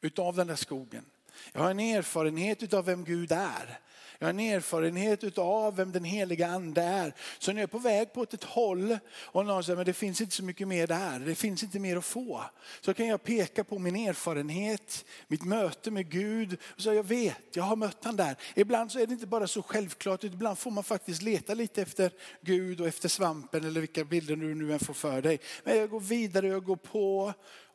utav 0.00 0.36
den 0.36 0.46
där 0.46 0.56
skogen. 0.56 1.04
Jag 1.52 1.60
har 1.60 1.70
en 1.70 1.80
erfarenhet 1.80 2.74
av 2.74 2.84
vem 2.84 3.04
Gud 3.04 3.32
är. 3.32 3.78
Jag 4.22 4.26
har 4.26 4.30
en 4.30 4.40
erfarenhet 4.40 5.38
av 5.38 5.76
vem 5.76 5.92
den 5.92 6.04
heliga 6.04 6.46
ande 6.46 6.82
är. 6.82 7.14
Så 7.38 7.52
när 7.52 7.60
jag 7.60 7.68
är 7.68 7.72
på 7.72 7.78
väg 7.78 8.12
på 8.12 8.22
ett 8.22 8.44
håll 8.44 8.98
och 9.14 9.46
någon 9.46 9.64
säger 9.64 9.80
att 9.80 9.86
det 9.86 9.92
finns 9.92 10.20
inte 10.20 10.34
så 10.34 10.44
mycket 10.44 10.68
mer 10.68 10.86
där, 10.86 11.18
det 11.18 11.34
finns 11.34 11.62
inte 11.62 11.78
mer 11.78 11.96
att 11.96 12.04
få. 12.04 12.42
Så 12.80 12.94
kan 12.94 13.06
jag 13.06 13.22
peka 13.22 13.64
på 13.64 13.78
min 13.78 13.96
erfarenhet, 13.96 15.04
mitt 15.28 15.44
möte 15.44 15.90
med 15.90 16.10
Gud. 16.10 16.58
Och 16.74 16.80
så 16.80 16.92
jag 16.92 17.06
vet, 17.06 17.56
jag 17.56 17.62
har 17.62 17.76
mött 17.76 18.04
han 18.04 18.16
där. 18.16 18.36
Ibland 18.54 18.92
så 18.92 18.98
är 18.98 19.06
det 19.06 19.12
inte 19.12 19.26
bara 19.26 19.46
så 19.46 19.62
självklart, 19.62 20.24
ibland 20.24 20.58
får 20.58 20.70
man 20.70 20.84
faktiskt 20.84 21.22
leta 21.22 21.54
lite 21.54 21.82
efter 21.82 22.10
Gud 22.40 22.80
och 22.80 22.86
efter 22.86 23.08
svampen 23.08 23.64
eller 23.64 23.80
vilka 23.80 24.04
bilder 24.04 24.36
du 24.36 24.54
nu 24.54 24.72
än 24.72 24.80
får 24.80 24.94
för 24.94 25.22
dig. 25.22 25.40
Men 25.64 25.76
jag 25.76 25.90
går 25.90 26.00
vidare, 26.00 26.48
jag 26.48 26.64
går 26.64 26.76
på 26.76 27.32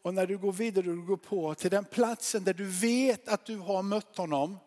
och 0.08 0.14
när 0.14 0.28
du 0.28 0.38
går 0.38 0.52
vidare 0.52 0.90
och 0.90 1.06
går 1.06 1.18
på 1.18 1.56
till 1.56 1.72
den 1.72 1.86
platsen 1.86 2.44
där 2.44 2.54
du 2.54 2.66
vet 2.66 3.28
att 3.28 3.46
du 3.46 3.58
har 3.58 3.84
mött 3.84 4.18
honom 4.18 4.60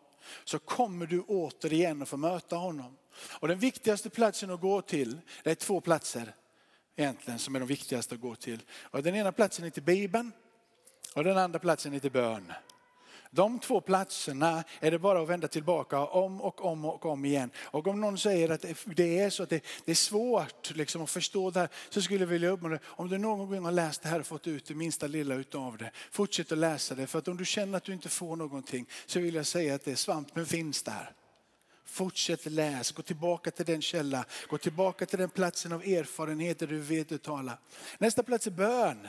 så 0.43 0.59
kommer 0.59 1.05
du 1.05 1.21
återigen 1.21 2.01
att 2.01 2.09
få 2.09 2.17
möta 2.17 2.55
honom. 2.55 2.97
Och 3.29 3.47
den 3.47 3.59
viktigaste 3.59 4.09
platsen 4.09 4.51
att 4.51 4.61
gå 4.61 4.81
till, 4.81 5.21
det 5.43 5.51
är 5.51 5.55
två 5.55 5.81
platser 5.81 6.35
egentligen 6.95 7.39
som 7.39 7.55
är 7.55 7.59
de 7.59 7.65
viktigaste 7.65 8.15
att 8.15 8.21
gå 8.21 8.35
till. 8.35 8.63
Och 8.81 9.03
den 9.03 9.15
ena 9.15 9.31
platsen 9.31 9.65
är 9.65 9.69
till 9.69 9.83
Bibeln 9.83 10.31
och 11.15 11.23
den 11.23 11.37
andra 11.37 11.59
platsen 11.59 11.93
är 11.93 11.99
till 11.99 12.11
bön. 12.11 12.53
De 13.33 13.59
två 13.59 13.81
platserna 13.81 14.63
är 14.79 14.91
det 14.91 14.99
bara 14.99 15.21
att 15.21 15.29
vända 15.29 15.47
tillbaka 15.47 15.99
om 15.99 16.41
och 16.41 16.65
om 16.65 16.85
och 16.85 17.05
om 17.05 17.25
igen. 17.25 17.51
Och 17.57 17.87
om 17.87 18.01
någon 18.01 18.17
säger 18.17 18.49
att 18.49 18.65
det 18.85 19.19
är 19.19 19.29
så 19.29 19.43
att 19.43 19.49
det, 19.49 19.63
är 19.85 19.93
svårt 19.93 20.75
liksom 20.75 21.01
att 21.01 21.09
förstå 21.09 21.51
det 21.51 21.59
här 21.59 21.69
så 21.89 22.01
skulle 22.01 22.19
jag 22.19 22.27
vilja 22.27 22.49
uppmana 22.49 22.75
dig, 22.75 22.83
om 22.85 23.09
du 23.09 23.17
någon 23.17 23.49
gång 23.49 23.65
har 23.65 23.71
läst 23.71 24.01
det 24.01 24.09
här 24.09 24.19
och 24.19 24.27
fått 24.27 24.47
ut 24.47 24.65
det 24.65 24.75
minsta 24.75 25.07
lilla 25.07 25.35
utav 25.35 25.77
det, 25.77 25.91
fortsätt 26.11 26.51
att 26.51 26.57
läsa 26.57 26.95
det. 26.95 27.07
För 27.07 27.19
att 27.19 27.27
om 27.27 27.37
du 27.37 27.45
känner 27.45 27.77
att 27.77 27.83
du 27.83 27.93
inte 27.93 28.09
får 28.09 28.35
någonting 28.35 28.85
så 29.05 29.19
vill 29.19 29.35
jag 29.35 29.45
säga 29.45 29.75
att 29.75 29.85
det 29.85 29.91
är 29.91 29.95
svampen 29.95 30.45
finns 30.45 30.83
där. 30.83 31.11
Fortsätt 31.85 32.45
läs, 32.45 32.91
gå 32.91 33.01
tillbaka 33.01 33.51
till 33.51 33.65
den 33.65 33.81
källa, 33.81 34.25
gå 34.49 34.57
tillbaka 34.57 35.05
till 35.05 35.19
den 35.19 35.29
platsen 35.29 35.71
av 35.71 35.83
erfarenheter 35.83 36.67
du 36.67 36.79
vet 36.79 37.09
du 37.09 37.17
talar. 37.17 37.59
Nästa 37.97 38.23
plats 38.23 38.47
är 38.47 38.51
bön. 38.51 39.07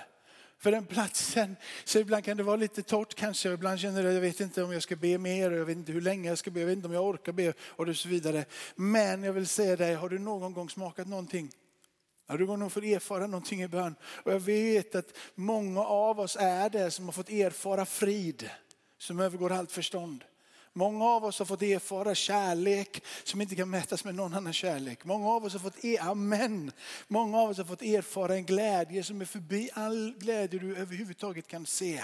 För 0.62 0.70
den 0.70 0.86
platsen, 0.86 1.56
så 1.84 1.98
ibland 1.98 2.24
kan 2.24 2.36
det 2.36 2.42
vara 2.42 2.56
lite 2.56 2.82
torrt 2.82 3.14
kanske. 3.14 3.52
Ibland 3.52 3.80
känner 3.80 4.04
jag, 4.04 4.14
jag 4.14 4.20
vet 4.20 4.40
inte 4.40 4.62
om 4.62 4.72
jag 4.72 4.82
ska 4.82 4.96
be 4.96 5.18
mer, 5.18 5.50
jag 5.50 5.64
vet 5.64 5.76
inte 5.76 5.92
hur 5.92 6.00
länge 6.00 6.28
jag 6.28 6.38
ska 6.38 6.50
be, 6.50 6.60
jag 6.60 6.66
vet 6.66 6.76
inte 6.76 6.88
om 6.88 6.94
jag 6.94 7.06
orkar 7.06 7.32
be 7.32 7.52
och 7.60 7.96
så 7.96 8.08
vidare. 8.08 8.44
Men 8.74 9.22
jag 9.22 9.32
vill 9.32 9.46
säga 9.46 9.76
dig, 9.76 9.94
har 9.94 10.08
du 10.08 10.18
någon 10.18 10.52
gång 10.52 10.70
smakat 10.70 11.08
någonting? 11.08 11.50
Har 12.28 12.38
du 12.38 12.46
någon 12.46 12.60
gång 12.60 12.70
fått 12.70 12.84
erfara 12.84 13.26
någonting 13.26 13.62
i 13.62 13.68
bön? 13.68 13.94
Och 14.04 14.32
jag 14.32 14.40
vet 14.40 14.94
att 14.94 15.16
många 15.34 15.80
av 15.80 16.20
oss 16.20 16.36
är 16.40 16.70
det 16.70 16.90
som 16.90 17.04
har 17.04 17.12
fått 17.12 17.30
erfara 17.30 17.86
frid 17.86 18.50
som 18.98 19.20
övergår 19.20 19.52
allt 19.52 19.72
förstånd. 19.72 20.24
Många 20.72 21.04
av 21.04 21.24
oss 21.24 21.38
har 21.38 21.46
fått 21.46 21.62
erfara 21.62 22.14
kärlek 22.14 23.04
som 23.24 23.40
inte 23.40 23.56
kan 23.56 23.70
mätas 23.70 24.04
med 24.04 24.14
någon 24.14 24.34
annan 24.34 24.52
kärlek. 24.52 25.04
Många 25.04 25.28
av 25.28 25.44
oss 25.44 25.52
har 25.52 25.60
fått, 25.60 25.84
er, 25.84 26.00
amen. 26.00 26.72
Många 27.08 27.38
av 27.38 27.50
oss 27.50 27.58
har 27.58 27.64
fått 27.64 27.82
erfara 27.82 28.34
en 28.34 28.44
glädje 28.44 29.02
som 29.02 29.20
är 29.20 29.24
förbi 29.24 29.70
all 29.74 30.14
glädje 30.18 30.60
du 30.60 30.76
överhuvudtaget 30.76 31.46
kan 31.46 31.66
se. 31.66 32.02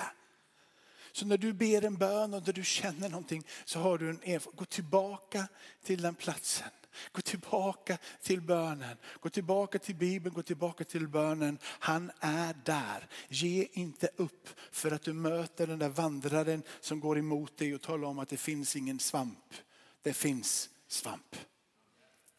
Så 1.13 1.27
när 1.27 1.39
du 1.39 1.53
ber 1.53 1.85
en 1.85 1.97
bön 1.97 2.35
och 2.35 2.47
när 2.47 2.53
du 2.53 2.65
känner 2.65 3.09
någonting 3.09 3.45
så 3.65 3.79
har 3.79 3.99
du 3.99 4.11
en 4.11 4.17
erfarenhet. 4.17 4.57
Gå 4.57 4.65
tillbaka 4.65 5.49
till 5.85 6.03
den 6.03 6.15
platsen. 6.15 6.69
Gå 7.13 7.21
tillbaka 7.21 7.99
till 8.23 8.41
bönen. 8.41 8.97
Gå 9.21 9.29
tillbaka 9.29 9.79
till 9.79 9.95
Bibeln, 9.95 10.35
gå 10.35 10.43
tillbaka 10.43 10.85
till 10.85 11.09
bönen. 11.09 11.59
Han 11.63 12.11
är 12.21 12.55
där. 12.65 13.09
Ge 13.29 13.69
inte 13.73 14.09
upp 14.17 14.49
för 14.71 14.91
att 14.91 15.03
du 15.03 15.13
möter 15.13 15.67
den 15.67 15.79
där 15.79 15.89
vandraren 15.89 16.63
som 16.81 17.01
går 17.01 17.19
emot 17.19 17.57
dig 17.57 17.75
och 17.75 17.83
talar 17.83 18.09
om 18.09 18.19
att 18.19 18.29
det 18.29 18.37
finns 18.37 18.77
ingen 18.77 18.99
svamp. 18.99 19.55
Det 20.03 20.13
finns 20.13 20.71
svamp. 20.89 21.37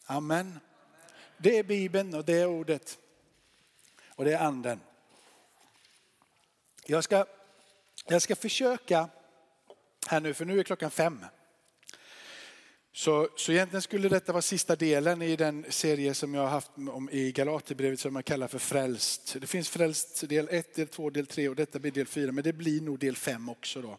Amen. 0.06 0.60
Det 1.38 1.58
är 1.58 1.62
Bibeln 1.62 2.14
och 2.14 2.24
det 2.24 2.40
är 2.40 2.46
ordet. 2.46 2.98
Och 4.08 4.24
det 4.24 4.32
är 4.32 4.38
anden. 4.38 4.80
Jag 6.86 7.04
ska, 7.04 7.26
jag 8.06 8.22
ska 8.22 8.36
försöka 8.36 9.08
här 10.06 10.20
nu, 10.20 10.34
för 10.34 10.44
nu 10.44 10.58
är 10.58 10.62
klockan 10.62 10.90
fem. 10.90 11.24
Så, 12.92 13.28
så 13.36 13.52
egentligen 13.52 13.82
skulle 13.82 14.08
detta 14.08 14.32
vara 14.32 14.42
sista 14.42 14.76
delen 14.76 15.22
i 15.22 15.36
den 15.36 15.66
serie 15.68 16.14
som 16.14 16.34
jag 16.34 16.42
har 16.42 16.48
haft 16.48 16.70
om, 16.76 17.10
i 17.12 17.32
Galaterbrevet 17.32 18.00
som 18.00 18.16
jag 18.16 18.24
kallar 18.24 18.48
för 18.48 18.58
frälst. 18.58 19.36
Det 19.40 19.46
finns 19.46 19.68
frälst 19.68 20.28
del 20.28 20.48
1, 20.50 20.74
del 20.74 20.88
2, 20.88 21.10
del 21.10 21.26
3 21.26 21.48
och 21.48 21.56
detta 21.56 21.78
blir 21.78 21.92
del 21.92 22.06
4 22.06 22.32
men 22.32 22.44
det 22.44 22.52
blir 22.52 22.80
nog 22.80 22.98
del 22.98 23.16
5 23.16 23.48
också 23.48 23.82
då. 23.82 23.98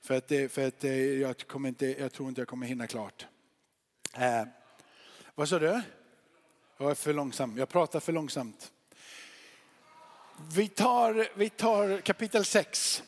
För 0.00 0.14
att, 0.14 0.52
för 0.52 0.66
att 0.66 0.84
eh, 0.84 0.94
jag, 0.94 1.38
kommer 1.46 1.68
inte, 1.68 1.86
jag 1.86 2.12
tror 2.12 2.28
inte 2.28 2.40
jag 2.40 2.48
kommer 2.48 2.66
hinna 2.66 2.86
klart. 2.86 3.26
Eh, 4.16 4.44
vad 5.34 5.48
sa 5.48 5.58
du? 5.58 5.82
Jag 6.78 6.90
är 6.90 6.94
för 6.94 7.12
långsam, 7.12 7.58
jag 7.58 7.68
pratar 7.68 8.00
för 8.00 8.12
långsamt. 8.12 8.72
Vi 10.54 10.68
tar, 10.68 11.28
vi 11.34 11.50
tar 11.50 12.00
kapitel 12.00 12.44
6, 12.44 13.02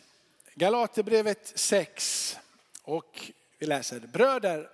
Galaterbrevet 0.54 1.52
6 1.54 2.38
och 2.82 3.32
vi 3.58 3.66
läser 3.66 4.00
bröder 4.00 4.68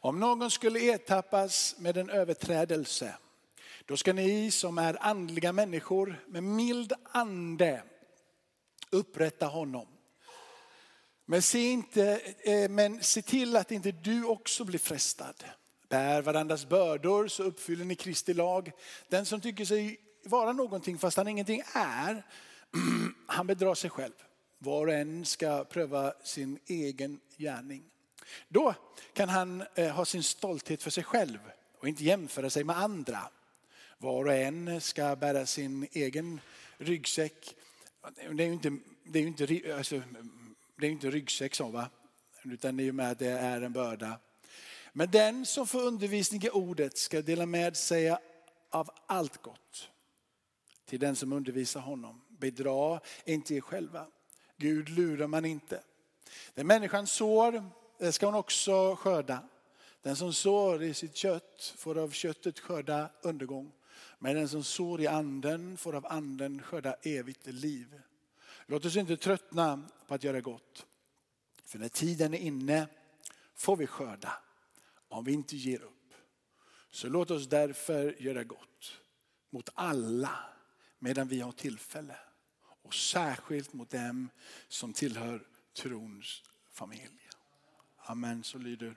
om 0.00 0.20
någon 0.20 0.50
skulle 0.50 0.80
ertappas 0.80 1.74
med 1.78 1.96
en 1.96 2.10
överträdelse, 2.10 3.14
då 3.84 3.96
ska 3.96 4.12
ni 4.12 4.50
som 4.50 4.78
är 4.78 5.02
andliga 5.02 5.52
människor 5.52 6.24
med 6.26 6.42
mild 6.42 6.92
ande 7.12 7.82
upprätta 8.90 9.46
honom. 9.46 9.86
Men 11.26 11.42
se, 11.42 11.70
inte, 11.70 12.20
eh, 12.40 12.70
men 12.70 13.02
se 13.02 13.22
till 13.22 13.56
att 13.56 13.72
inte 13.72 13.92
du 13.92 14.24
också 14.24 14.64
blir 14.64 14.78
frestad. 14.78 15.44
Bär 15.88 16.22
varandras 16.22 16.68
bördor 16.68 17.28
så 17.28 17.42
uppfyller 17.42 17.84
ni 17.84 17.94
Kristi 17.94 18.34
lag. 18.34 18.72
Den 19.08 19.26
som 19.26 19.40
tycker 19.40 19.64
sig 19.64 20.00
vara 20.24 20.52
någonting 20.52 20.98
fast 20.98 21.16
han 21.16 21.28
ingenting 21.28 21.62
är, 21.74 22.26
han 23.26 23.46
bedrar 23.46 23.74
sig 23.74 23.90
själv. 23.90 24.12
Var 24.58 24.86
och 24.86 24.92
en 24.92 25.24
ska 25.24 25.64
pröva 25.64 26.12
sin 26.24 26.58
egen 26.66 27.20
gärning. 27.36 27.84
Då 28.48 28.74
kan 29.12 29.28
han 29.28 29.64
eh, 29.74 29.90
ha 29.90 30.04
sin 30.04 30.22
stolthet 30.22 30.82
för 30.82 30.90
sig 30.90 31.04
själv 31.04 31.38
och 31.78 31.88
inte 31.88 32.04
jämföra 32.04 32.50
sig 32.50 32.64
med 32.64 32.78
andra. 32.78 33.20
Var 33.98 34.24
och 34.24 34.32
en 34.32 34.80
ska 34.80 35.16
bära 35.16 35.46
sin 35.46 35.88
egen 35.92 36.40
ryggsäck. 36.76 37.54
Det 38.32 38.42
är 38.42 38.46
ju 38.46 38.52
inte, 38.52 38.76
det 39.04 39.18
är 39.18 39.22
inte, 39.22 39.76
alltså, 39.76 40.02
det 40.76 40.86
är 40.86 40.90
inte 40.90 41.10
ryggsäck 41.10 41.54
så 41.54 41.68
va? 41.68 41.90
Utan 42.44 42.76
det 42.76 42.82
är 42.82 42.84
ju 42.84 42.92
med 42.92 43.10
att 43.10 43.18
det 43.18 43.30
är 43.30 43.62
en 43.62 43.72
börda. 43.72 44.18
Men 44.92 45.10
den 45.10 45.46
som 45.46 45.66
får 45.66 45.82
undervisning 45.82 46.42
i 46.44 46.50
ordet 46.50 46.98
ska 46.98 47.22
dela 47.22 47.46
med 47.46 47.76
sig 47.76 48.16
av 48.70 48.90
allt 49.06 49.42
gott 49.42 49.90
till 50.86 51.00
den 51.00 51.16
som 51.16 51.32
undervisar 51.32 51.80
honom. 51.80 52.20
Bedra 52.28 53.00
inte 53.24 53.54
er 53.54 53.60
själva. 53.60 54.06
Gud 54.56 54.88
lurar 54.88 55.26
man 55.26 55.44
inte. 55.44 55.82
Det 56.54 56.64
människan 56.64 57.06
sår, 57.06 57.64
det 57.98 58.12
ska 58.12 58.26
hon 58.26 58.34
också 58.34 58.96
skörda. 58.96 59.42
Den 60.02 60.16
som 60.16 60.32
sår 60.32 60.82
i 60.82 60.94
sitt 60.94 61.16
kött 61.16 61.74
får 61.76 61.98
av 61.98 62.10
köttet 62.10 62.58
skörda 62.58 63.10
undergång. 63.22 63.72
Men 64.18 64.34
den 64.34 64.48
som 64.48 64.64
sår 64.64 65.00
i 65.00 65.06
anden 65.06 65.76
får 65.76 65.96
av 65.96 66.06
anden 66.06 66.62
skörda 66.62 66.96
evigt 67.02 67.46
liv. 67.46 68.00
Låt 68.66 68.84
oss 68.84 68.96
inte 68.96 69.16
tröttna 69.16 69.88
på 70.06 70.14
att 70.14 70.24
göra 70.24 70.40
gott. 70.40 70.86
För 71.64 71.78
när 71.78 71.88
tiden 71.88 72.34
är 72.34 72.38
inne 72.38 72.86
får 73.54 73.76
vi 73.76 73.86
skörda 73.86 74.32
om 75.08 75.24
vi 75.24 75.32
inte 75.32 75.56
ger 75.56 75.82
upp. 75.82 76.14
Så 76.90 77.08
låt 77.08 77.30
oss 77.30 77.48
därför 77.48 78.22
göra 78.22 78.44
gott 78.44 79.00
mot 79.50 79.68
alla 79.74 80.38
medan 80.98 81.28
vi 81.28 81.40
har 81.40 81.52
tillfälle. 81.52 82.16
Och 82.82 82.94
särskilt 82.94 83.72
mot 83.72 83.90
dem 83.90 84.30
som 84.68 84.92
tillhör 84.92 85.46
trons 85.72 86.42
familj. 86.70 87.27
Amen, 88.10 88.44
så 88.44 88.58
lyder 88.58 88.94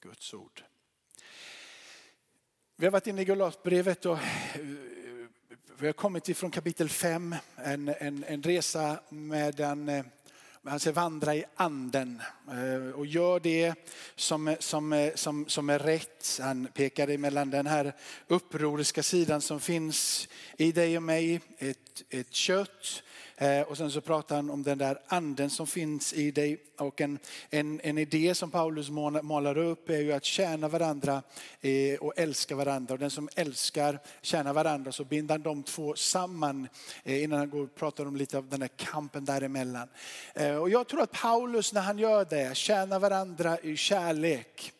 Guds 0.00 0.34
ord. 0.34 0.64
Vi 2.76 2.86
har 2.86 2.90
varit 2.90 3.06
inne 3.06 3.22
i 3.22 3.24
Galatbrevet 3.24 4.06
och 4.06 4.18
eh, 4.18 4.60
vi 5.78 5.86
har 5.86 5.92
kommit 5.92 6.28
ifrån 6.28 6.50
kapitel 6.50 6.88
5, 6.88 7.34
en, 7.56 7.88
en, 7.88 8.24
en 8.24 8.42
resa 8.42 9.00
med 9.08 9.54
den 9.54 9.88
eh, 9.88 10.04
han 10.68 10.80
säger 10.80 10.94
vandra 10.94 11.34
i 11.34 11.44
anden 11.56 12.22
eh, 12.48 12.90
och 12.94 13.06
gör 13.06 13.40
det 13.40 13.74
som, 14.16 14.56
som, 14.60 14.92
eh, 14.92 15.14
som, 15.14 15.48
som 15.48 15.70
är 15.70 15.78
rätt. 15.78 16.38
Han 16.42 16.68
pekar 16.74 17.08
emellan 17.08 17.50
den 17.50 17.66
här 17.66 17.92
upproriska 18.26 19.02
sidan 19.02 19.40
som 19.40 19.60
finns 19.60 20.28
i 20.56 20.72
dig 20.72 20.96
och 20.96 21.02
mig, 21.02 21.40
ett, 21.58 22.04
ett 22.10 22.32
kött 22.32 23.02
eh, 23.36 23.60
och 23.60 23.76
sen 23.76 23.90
så 23.90 24.00
pratar 24.00 24.36
han 24.36 24.50
om 24.50 24.62
den 24.62 24.78
där 24.78 24.98
anden 25.06 25.50
som 25.50 25.66
finns 25.66 26.12
i 26.12 26.30
dig. 26.30 26.62
Och 26.78 27.00
en, 27.00 27.18
en, 27.50 27.80
en 27.80 27.98
idé 27.98 28.34
som 28.34 28.50
Paulus 28.50 28.90
målar 28.90 29.58
upp 29.58 29.90
är 29.90 30.00
ju 30.00 30.12
att 30.12 30.24
tjäna 30.24 30.68
varandra 30.68 31.22
och 32.00 32.12
älska 32.16 32.56
varandra. 32.56 32.94
Och 32.94 33.00
den 33.00 33.10
som 33.10 33.28
älskar 33.34 33.98
tjänar 34.22 34.52
varandra 34.52 34.92
så 34.92 35.04
binder 35.04 35.34
han 35.34 35.42
de 35.42 35.62
två 35.62 35.94
samman 35.94 36.68
innan 37.04 37.38
han 37.38 37.50
går 37.50 37.62
och 37.62 37.74
pratar 37.74 38.06
om 38.06 38.16
lite 38.16 38.38
av 38.38 38.48
den 38.48 38.62
här 38.62 38.70
kampen 38.76 39.24
däremellan. 39.24 39.88
Eh, 40.56 40.62
och 40.62 40.70
jag 40.70 40.88
tror 40.88 41.02
att 41.02 41.12
Paulus 41.12 41.72
när 41.72 41.80
han 41.80 41.98
gör 41.98 42.24
det, 42.24 42.56
tjänar 42.56 42.98
varandra 42.98 43.58
i 43.58 43.76
kärlek, 43.76 44.72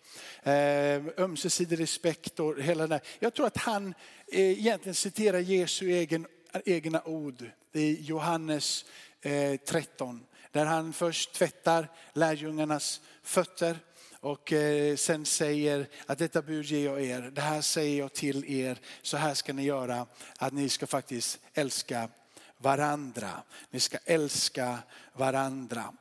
eh, 0.43 1.03
ömsesidig 1.19 1.81
respekt 1.81 2.41
och 2.41 2.63
hela 2.63 2.87
det 2.87 3.01
Jag 3.19 3.35
tror 3.35 3.47
att 3.47 3.57
han 3.57 3.95
eh, 4.27 4.41
egentligen 4.41 4.95
citerar 4.95 5.39
Jesu 5.39 5.91
egen, 5.91 6.27
egna 6.65 7.03
ord 7.05 7.51
i 7.73 8.03
Johannes 8.03 8.85
13. 9.67 10.27
Där 10.53 10.65
han 10.65 10.93
först 10.93 11.33
tvättar 11.33 11.89
lärjungarnas 12.13 13.01
fötter 13.23 13.79
och 14.21 14.53
sen 14.97 15.27
säger 15.27 15.89
att 16.07 16.19
detta 16.19 16.43
bud 16.43 16.65
ger 16.65 16.85
jag 16.85 17.03
er, 17.03 17.31
det 17.35 17.41
här 17.41 17.61
säger 17.61 17.99
jag 17.99 18.13
till 18.13 18.45
er, 18.45 18.79
så 19.03 19.17
här 19.17 19.35
ska 19.35 19.53
ni 19.53 19.65
göra, 19.65 20.07
att 20.39 20.53
ni 20.53 20.69
ska 20.69 20.87
faktiskt 20.87 21.39
älska 21.55 22.09
varandra. 22.59 23.31
Ni 23.71 23.81
ska 23.81 23.99
älska 24.05 24.79
varandra. 25.13 25.93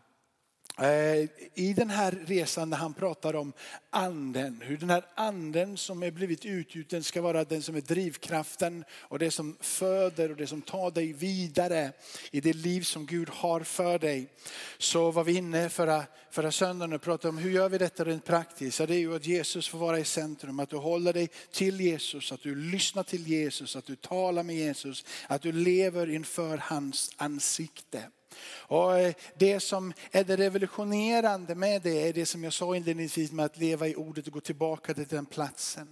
Eh, 0.78 1.30
I 1.54 1.74
den 1.74 1.90
här 1.90 2.18
resan 2.26 2.70
när 2.70 2.78
han 2.78 2.94
pratar 2.94 3.36
om 3.36 3.54
anden, 3.90 4.62
hur 4.62 4.78
den 4.78 4.90
här 4.90 5.06
anden 5.16 5.78
som 5.78 6.04
är 6.04 6.12
blivit 6.12 6.46
utgjuten 6.46 7.04
ska 7.04 7.22
vara 7.22 7.44
den 7.44 7.62
som 7.62 7.76
är 7.76 7.82
drivkraften 7.82 8.84
och 8.92 9.20
det 9.20 9.32
som 9.32 9.58
föder 9.60 10.32
och 10.32 10.38
det 10.38 10.48
som 10.48 10.62
tar 10.62 10.92
dig 10.92 11.14
vidare 11.14 11.92
i 12.32 12.42
det 12.42 12.54
liv 12.54 12.82
som 12.82 13.06
Gud 13.06 13.30
har 13.30 13.62
för 13.62 14.00
dig. 14.00 14.28
Så 14.78 15.12
var 15.12 15.24
vi 15.24 15.38
inne 15.38 15.70
förra, 15.70 16.04
förra 16.32 16.52
söndagen 16.52 16.94
och 16.94 17.02
pratade 17.02 17.30
om 17.30 17.38
hur 17.38 17.52
gör 17.52 17.70
vi 17.70 17.78
detta 17.78 18.06
rent 18.06 18.26
praktiskt? 18.26 18.80
Ja, 18.80 18.86
det 18.86 18.96
är 18.96 19.00
ju 19.00 19.16
att 19.16 19.26
Jesus 19.26 19.68
får 19.68 19.78
vara 19.78 20.00
i 20.00 20.06
centrum, 20.06 20.60
att 20.60 20.70
du 20.70 20.78
håller 20.78 21.14
dig 21.14 21.30
till 21.52 21.82
Jesus, 21.82 22.32
att 22.32 22.42
du 22.42 22.56
lyssnar 22.56 23.04
till 23.04 23.28
Jesus, 23.28 23.76
att 23.76 23.86
du 23.86 23.96
talar 23.96 24.44
med 24.44 24.56
Jesus, 24.56 25.06
att 25.28 25.42
du 25.42 25.52
lever 25.52 26.10
inför 26.10 26.58
hans 26.58 27.12
ansikte. 27.18 28.04
Och 28.44 29.00
eh, 29.00 29.14
det 29.38 29.60
som 29.60 29.94
är 30.12 30.24
det 30.24 30.36
revolutionerande 30.36 31.56
med 31.56 31.82
det 31.82 32.10
är 32.10 32.14
det 32.14 32.26
som 32.26 32.44
jag 32.44 32.54
sa 32.54 32.76
inledningsvis 32.76 33.32
med 33.32 33.46
att 33.46 33.58
leva 33.58 33.88
i 33.88 33.96
ordet 33.96 34.28
och 34.28 34.34
gå 34.34 34.40
tillbaka 34.40 34.94
till 34.94 35.08
den 35.08 35.26
platsen. 35.26 35.88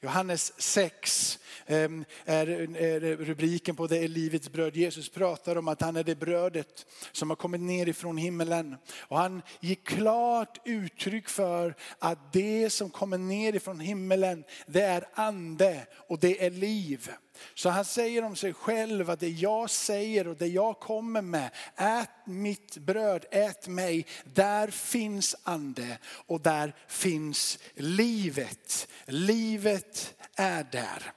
Johannes 0.00 0.52
6 0.60 1.38
ehm, 1.66 2.04
är 2.24 3.16
rubriken 3.16 3.76
på 3.76 3.86
det 3.86 3.98
är 3.98 4.08
livets 4.08 4.52
bröd. 4.52 4.76
Jesus 4.76 5.08
pratar 5.08 5.56
om 5.56 5.68
att 5.68 5.80
han 5.80 5.96
är 5.96 6.04
det 6.04 6.14
brödet 6.14 6.86
som 7.12 7.30
har 7.30 7.36
kommit 7.36 7.60
ner 7.60 7.88
ifrån 7.88 8.18
himmelen. 8.18 8.76
Och 9.00 9.18
han 9.18 9.42
ger 9.60 9.74
klart 9.74 10.58
uttryck 10.64 11.28
för 11.28 11.74
att 11.98 12.32
det 12.32 12.70
som 12.70 12.90
kommer 12.90 13.18
ner 13.18 13.56
ifrån 13.56 13.80
himmelen 13.80 14.44
det 14.66 14.82
är 14.82 15.08
ande 15.14 15.86
och 15.92 16.18
det 16.18 16.46
är 16.46 16.50
liv. 16.50 17.10
Så 17.54 17.68
han 17.68 17.84
säger 17.84 18.24
om 18.24 18.36
sig 18.36 18.54
själv 18.54 19.10
att 19.10 19.20
det 19.20 19.28
jag 19.28 19.70
säger 19.70 20.28
och 20.28 20.36
det 20.36 20.46
jag 20.46 20.80
kommer 20.80 21.22
med, 21.22 21.50
ät 21.76 22.26
mitt 22.26 22.76
bröd, 22.76 23.24
ät 23.30 23.68
mig. 23.68 24.06
Där 24.24 24.68
finns 24.68 25.36
ande 25.42 25.98
och 26.04 26.40
där 26.40 26.74
finns 26.88 27.58
livet. 27.74 28.88
Livet 29.06 30.14
är 30.34 30.66
där. 30.72 31.12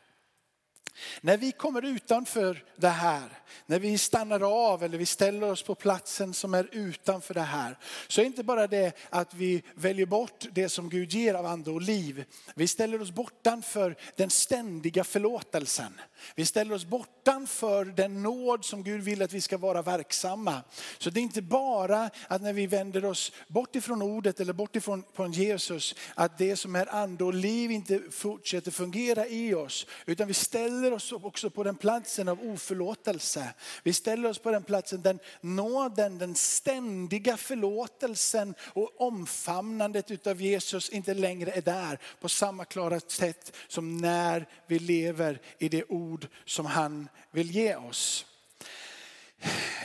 När 1.21 1.37
vi 1.37 1.51
kommer 1.51 1.85
utanför 1.85 2.63
det 2.75 2.89
här, 2.89 3.29
när 3.65 3.79
vi 3.79 3.97
stannar 3.97 4.69
av 4.69 4.83
eller 4.83 4.97
vi 4.97 5.05
ställer 5.05 5.51
oss 5.51 5.63
på 5.63 5.75
platsen 5.75 6.33
som 6.33 6.53
är 6.53 6.69
utanför 6.71 7.33
det 7.33 7.41
här, 7.41 7.77
så 8.07 8.21
är 8.21 8.23
det 8.23 8.27
inte 8.27 8.43
bara 8.43 8.67
det 8.67 8.97
att 9.09 9.33
vi 9.33 9.63
väljer 9.75 10.05
bort 10.05 10.45
det 10.51 10.69
som 10.69 10.89
Gud 10.89 11.13
ger 11.13 11.33
av 11.33 11.45
ande 11.45 11.71
och 11.71 11.81
liv. 11.81 12.25
Vi 12.55 12.67
ställer 12.67 13.01
oss 13.01 13.11
bortanför 13.11 13.95
den 14.15 14.29
ständiga 14.29 15.03
förlåtelsen. 15.03 16.01
Vi 16.35 16.45
ställer 16.45 16.75
oss 16.75 16.85
bortanför 16.85 17.85
den 17.85 18.23
nåd 18.23 18.65
som 18.65 18.83
Gud 18.83 19.01
vill 19.01 19.21
att 19.21 19.33
vi 19.33 19.41
ska 19.41 19.57
vara 19.57 19.81
verksamma. 19.81 20.61
Så 20.97 21.09
det 21.09 21.19
är 21.19 21.21
inte 21.21 21.41
bara 21.41 22.09
att 22.27 22.41
när 22.41 22.53
vi 22.53 22.67
vänder 22.67 23.05
oss 23.05 23.31
bort 23.47 23.75
ifrån 23.75 24.01
ordet 24.01 24.39
eller 24.39 24.53
bort 24.53 24.75
ifrån 24.75 25.31
Jesus, 25.31 25.95
att 26.15 26.37
det 26.37 26.55
som 26.55 26.75
är 26.75 26.95
ande 26.95 27.23
och 27.23 27.33
liv 27.33 27.71
inte 27.71 28.01
fortsätter 28.11 28.71
fungera 28.71 29.27
i 29.27 29.53
oss. 29.53 29.87
Utan 30.05 30.27
vi 30.27 30.33
ställer 30.33 30.90
oss 30.91 31.11
också 31.11 31.49
på 31.49 31.63
den 31.63 31.75
platsen 31.75 32.27
av 32.27 32.43
oförlåtelse. 32.43 33.53
Vi 33.83 33.93
ställer 33.93 34.29
oss 34.29 34.39
på 34.39 34.51
den 34.51 34.63
platsen 34.63 35.01
där 35.01 35.19
nåden, 35.41 36.17
den 36.17 36.35
ständiga 36.35 37.37
förlåtelsen 37.37 38.55
och 38.73 39.01
omfamnandet 39.01 40.11
utav 40.11 40.41
Jesus 40.41 40.89
inte 40.89 41.13
längre 41.13 41.51
är 41.51 41.61
där 41.61 41.99
på 42.21 42.29
samma 42.29 42.65
klara 42.65 42.99
sätt 42.99 43.55
som 43.67 43.97
när 43.97 44.47
vi 44.67 44.79
lever 44.79 45.41
i 45.57 45.69
det 45.69 45.83
ord 45.83 46.27
som 46.45 46.65
han 46.65 47.09
vill 47.31 47.51
ge 47.51 47.75
oss. 47.75 48.25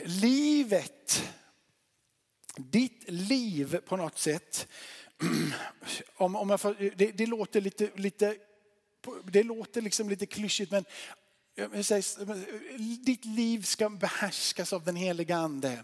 Livet, 0.04 1.22
ditt 2.56 3.10
liv 3.10 3.78
på 3.86 3.96
något 3.96 4.18
sätt, 4.18 4.68
om, 6.16 6.36
om 6.36 6.50
jag 6.50 6.60
får, 6.60 6.92
det, 6.96 7.10
det 7.12 7.26
låter 7.26 7.60
lite, 7.60 7.90
lite 7.94 8.36
det 9.24 9.42
låter 9.42 9.82
liksom 9.82 10.08
lite 10.08 10.26
klyschigt 10.26 10.70
men 10.70 10.84
ditt 13.04 13.24
liv 13.24 13.62
ska 13.62 13.88
behärskas 13.88 14.72
av 14.72 14.84
den 14.84 14.96
heliga 14.96 15.36
ande. 15.36 15.82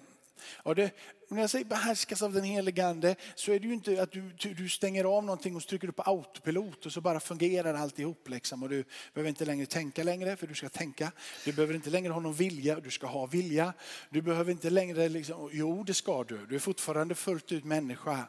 Och 0.55 0.75
det, 0.75 0.91
när 1.29 1.41
jag 1.41 1.51
säger 1.51 1.65
behärskas 1.65 2.23
av 2.23 2.33
den 2.33 2.45
heliga 2.45 2.87
ande 2.87 3.17
så 3.35 3.53
är 3.53 3.59
det 3.59 3.67
ju 3.67 3.75
inte 3.75 4.03
att 4.03 4.13
du, 4.13 4.31
du 4.57 4.69
stänger 4.69 5.05
av 5.05 5.25
någonting 5.25 5.57
och 5.57 5.63
så 5.63 5.69
trycker 5.69 5.87
du 5.87 5.93
på 5.93 6.03
autopilot 6.03 6.87
och 6.87 6.93
så 6.93 7.01
bara 7.01 7.21
fungerar 7.21 7.75
alltihop. 7.75 8.29
Liksom. 8.29 8.63
Och 8.63 8.69
du 8.69 8.85
behöver 9.15 9.29
inte 9.29 9.45
längre 9.45 9.67
tänka 9.67 10.03
längre 10.03 10.37
för 10.37 10.47
du 10.47 10.55
ska 10.55 10.69
tänka. 10.69 11.13
Du 11.45 11.53
behöver 11.53 11.75
inte 11.75 11.91
längre 11.91 12.13
ha 12.13 12.21
någon 12.21 12.35
vilja, 12.35 12.81
du 12.81 12.91
ska 12.91 13.07
ha 13.07 13.27
vilja. 13.27 13.73
Du 14.11 14.23
behöver 14.23 14.53
inte 14.53 14.71
längre, 14.71 15.09
liksom, 15.09 15.51
jo 15.53 15.85
det 15.85 15.95
ska 15.95 16.25
du, 16.25 16.47
du 16.47 16.55
är 16.55 16.59
fortfarande 16.59 17.15
fullt 17.15 17.53
ut 17.53 17.65
människa. 17.65 18.29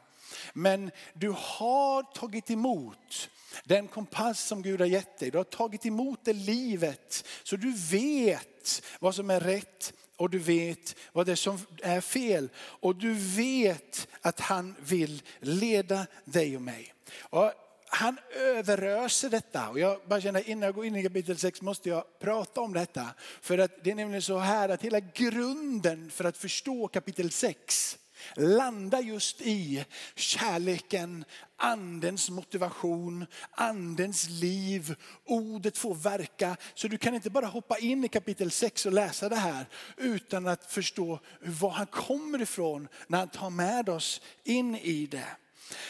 Men 0.53 0.91
du 1.13 1.29
har 1.29 2.03
tagit 2.03 2.49
emot 2.49 3.29
den 3.63 3.88
kompass 3.88 4.43
som 4.43 4.62
Gud 4.62 4.79
har 4.79 4.88
gett 4.88 5.19
dig. 5.19 5.31
Du 5.31 5.38
har 5.38 5.43
tagit 5.43 5.86
emot 5.86 6.19
det 6.23 6.33
livet 6.33 7.25
så 7.43 7.55
du 7.55 7.73
vet 7.91 8.83
vad 8.99 9.15
som 9.15 9.29
är 9.29 9.39
rätt 9.39 9.93
och 10.17 10.29
du 10.29 10.39
vet 10.39 10.95
vad 11.12 11.25
det 11.25 11.31
är 11.31 11.36
som 11.36 11.59
är 11.81 12.01
fel. 12.01 12.49
Och 12.57 12.95
du 12.95 13.13
vet 13.13 14.07
att 14.21 14.39
han 14.39 14.75
vill 14.79 15.21
leda 15.39 16.07
dig 16.25 16.55
och 16.55 16.62
mig. 16.62 16.93
Och 17.19 17.51
han 17.88 18.17
överöser 18.36 19.29
detta. 19.29 19.69
Och 19.69 19.79
jag 19.79 19.99
bara 20.07 20.21
känner 20.21 20.49
innan 20.49 20.63
jag 20.63 20.75
går 20.75 20.86
in 20.86 20.95
i 20.95 21.03
kapitel 21.03 21.38
6 21.38 21.62
måste 21.62 21.89
jag 21.89 22.19
prata 22.19 22.62
om 22.62 22.73
detta. 22.73 23.07
För 23.41 23.57
att 23.57 23.83
det 23.83 23.91
är 23.91 23.95
nämligen 23.95 24.21
så 24.21 24.38
här 24.38 24.69
att 24.69 24.81
hela 24.81 24.99
grunden 24.99 26.12
för 26.12 26.23
att 26.23 26.38
förstå 26.38 26.88
kapitel 26.88 27.31
6 27.31 27.97
landa 28.36 29.02
just 29.02 29.41
i 29.41 29.86
kärleken, 30.15 31.26
andens 31.58 32.30
motivation, 32.30 33.26
andens 33.52 34.30
liv, 34.30 34.95
ordet 35.26 35.78
får 35.78 35.95
verka. 35.95 36.58
Så 36.73 36.88
du 36.88 36.97
kan 36.97 37.15
inte 37.15 37.30
bara 37.30 37.45
hoppa 37.45 37.78
in 37.78 38.04
i 38.04 38.08
kapitel 38.08 38.52
6 38.52 38.86
och 38.86 38.93
läsa 38.93 39.30
det 39.30 39.36
här 39.36 39.65
utan 39.97 40.47
att 40.47 40.65
förstå 40.65 41.19
var 41.41 41.69
han 41.69 41.88
kommer 41.88 42.41
ifrån 42.41 42.88
när 43.08 43.17
han 43.17 43.30
tar 43.30 43.49
med 43.49 43.89
oss 43.89 44.21
in 44.43 44.76
i 44.76 45.06
det. 45.06 45.28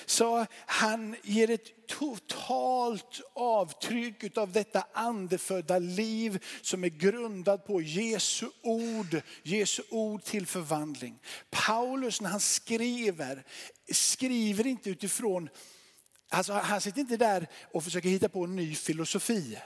Så 0.06 0.46
han 0.66 1.16
ger 1.24 1.50
ett 1.50 1.88
totalt 1.88 3.22
avtryck 3.34 4.38
av 4.38 4.52
detta 4.52 4.88
andefödda 4.94 5.80
liv 5.80 6.44
som 6.62 6.84
är 6.84 6.90
grundat 6.90 7.66
på 7.66 7.82
Jesu 7.82 8.48
ord, 8.62 9.22
Jesu 9.44 9.84
ord 9.90 10.24
till 10.24 10.48
förvandling. 10.48 11.20
Paulus 11.50 12.22
när 12.22 12.30
han 12.30 12.40
skriver, 12.40 13.46
skriver 13.92 14.68
inte 14.68 14.90
utifrån, 14.90 15.50
alltså 16.30 16.54
han 16.54 16.82
sitter 16.82 17.00
inte 17.00 17.18
där 17.18 17.48
och 17.74 17.84
försöker 17.84 18.10
hitta 18.10 18.30
på 18.30 18.44
en 18.44 18.56
ny 18.56 18.76
filosofi. 18.76 19.58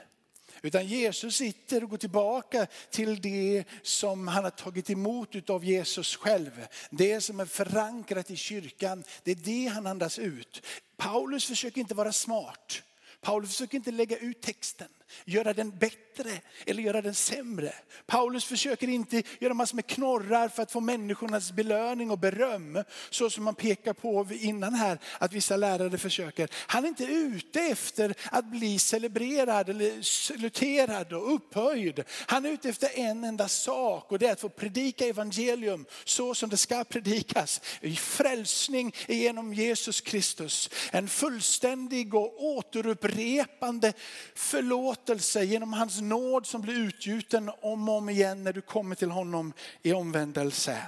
Utan 0.62 0.86
Jesus 0.86 1.36
sitter 1.36 1.84
och 1.84 1.90
går 1.90 1.96
tillbaka 1.96 2.66
till 2.90 3.20
det 3.20 3.64
som 3.82 4.28
han 4.28 4.44
har 4.44 4.50
tagit 4.50 4.90
emot 4.90 5.50
av 5.50 5.64
Jesus 5.64 6.16
själv. 6.16 6.66
Det 6.90 7.20
som 7.20 7.40
är 7.40 7.46
förankrat 7.46 8.30
i 8.30 8.36
kyrkan, 8.36 9.04
det 9.22 9.30
är 9.30 9.34
det 9.34 9.66
han 9.66 9.86
andas 9.86 10.18
ut. 10.18 10.66
Paulus 10.96 11.44
försöker 11.44 11.80
inte 11.80 11.94
vara 11.94 12.12
smart. 12.12 12.82
Paulus 13.20 13.50
försöker 13.50 13.76
inte 13.76 13.90
lägga 13.90 14.16
ut 14.16 14.40
texten 14.40 14.88
göra 15.24 15.52
den 15.52 15.78
bättre 15.78 16.40
eller 16.66 16.82
göra 16.82 17.02
den 17.02 17.14
sämre. 17.14 17.72
Paulus 18.06 18.44
försöker 18.44 18.88
inte 18.88 19.22
göra 19.40 19.54
massor 19.54 19.76
med 19.76 19.86
knorrar 19.86 20.48
för 20.48 20.62
att 20.62 20.72
få 20.72 20.80
människornas 20.80 21.52
belöning 21.52 22.10
och 22.10 22.18
beröm. 22.18 22.84
Så 23.10 23.30
som 23.30 23.44
man 23.44 23.54
pekar 23.54 23.92
på 23.92 24.26
innan 24.30 24.74
här 24.74 24.98
att 25.18 25.32
vissa 25.32 25.56
lärare 25.56 25.98
försöker. 25.98 26.48
Han 26.52 26.84
är 26.84 26.88
inte 26.88 27.04
ute 27.04 27.60
efter 27.60 28.14
att 28.30 28.44
bli 28.44 28.78
celebrerad 28.78 29.68
eller 29.68 30.02
saluterad 30.02 31.12
och 31.12 31.34
upphöjd. 31.34 32.04
Han 32.10 32.46
är 32.46 32.50
ute 32.50 32.68
efter 32.68 32.98
en 32.98 33.24
enda 33.24 33.48
sak 33.48 34.12
och 34.12 34.18
det 34.18 34.26
är 34.26 34.32
att 34.32 34.40
få 34.40 34.48
predika 34.48 35.06
evangelium 35.06 35.86
så 36.04 36.34
som 36.34 36.50
det 36.50 36.56
ska 36.56 36.84
predikas. 36.84 37.60
I 37.80 37.96
frälsning 37.96 38.94
genom 39.08 39.54
Jesus 39.54 40.00
Kristus. 40.00 40.70
En 40.92 41.08
fullständig 41.08 42.14
och 42.14 42.44
återupprepande 42.44 43.92
förlåtelse 44.34 44.97
förlåtelse 44.98 45.44
genom 45.44 45.72
hans 45.72 46.00
nåd 46.00 46.46
som 46.46 46.60
blir 46.60 46.74
utgjuten 46.74 47.50
om 47.62 47.88
och 47.88 47.94
om 47.94 48.08
igen 48.08 48.44
när 48.44 48.52
du 48.52 48.60
kommer 48.60 48.94
till 48.94 49.10
honom 49.10 49.52
i 49.82 49.92
omvändelse. 49.92 50.82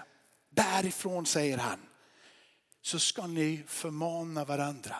Därifrån 0.50 1.26
säger 1.26 1.58
han, 1.58 1.78
så 2.82 2.98
ska 2.98 3.26
ni 3.26 3.62
förmana 3.66 4.44
varandra. 4.44 4.96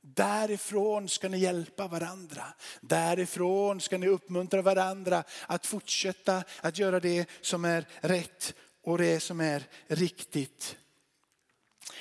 Därifrån 0.00 1.08
ska 1.08 1.28
ni 1.28 1.38
hjälpa 1.38 1.88
varandra. 1.88 2.44
Därifrån 2.80 3.80
ska 3.80 3.98
ni 3.98 4.08
uppmuntra 4.08 4.62
varandra 4.62 5.24
att 5.46 5.66
fortsätta 5.66 6.44
att 6.60 6.78
göra 6.78 7.00
det 7.00 7.28
som 7.40 7.64
är 7.64 7.86
rätt 8.00 8.54
och 8.84 8.98
det 8.98 9.20
som 9.20 9.40
är 9.40 9.62
riktigt. 9.86 10.76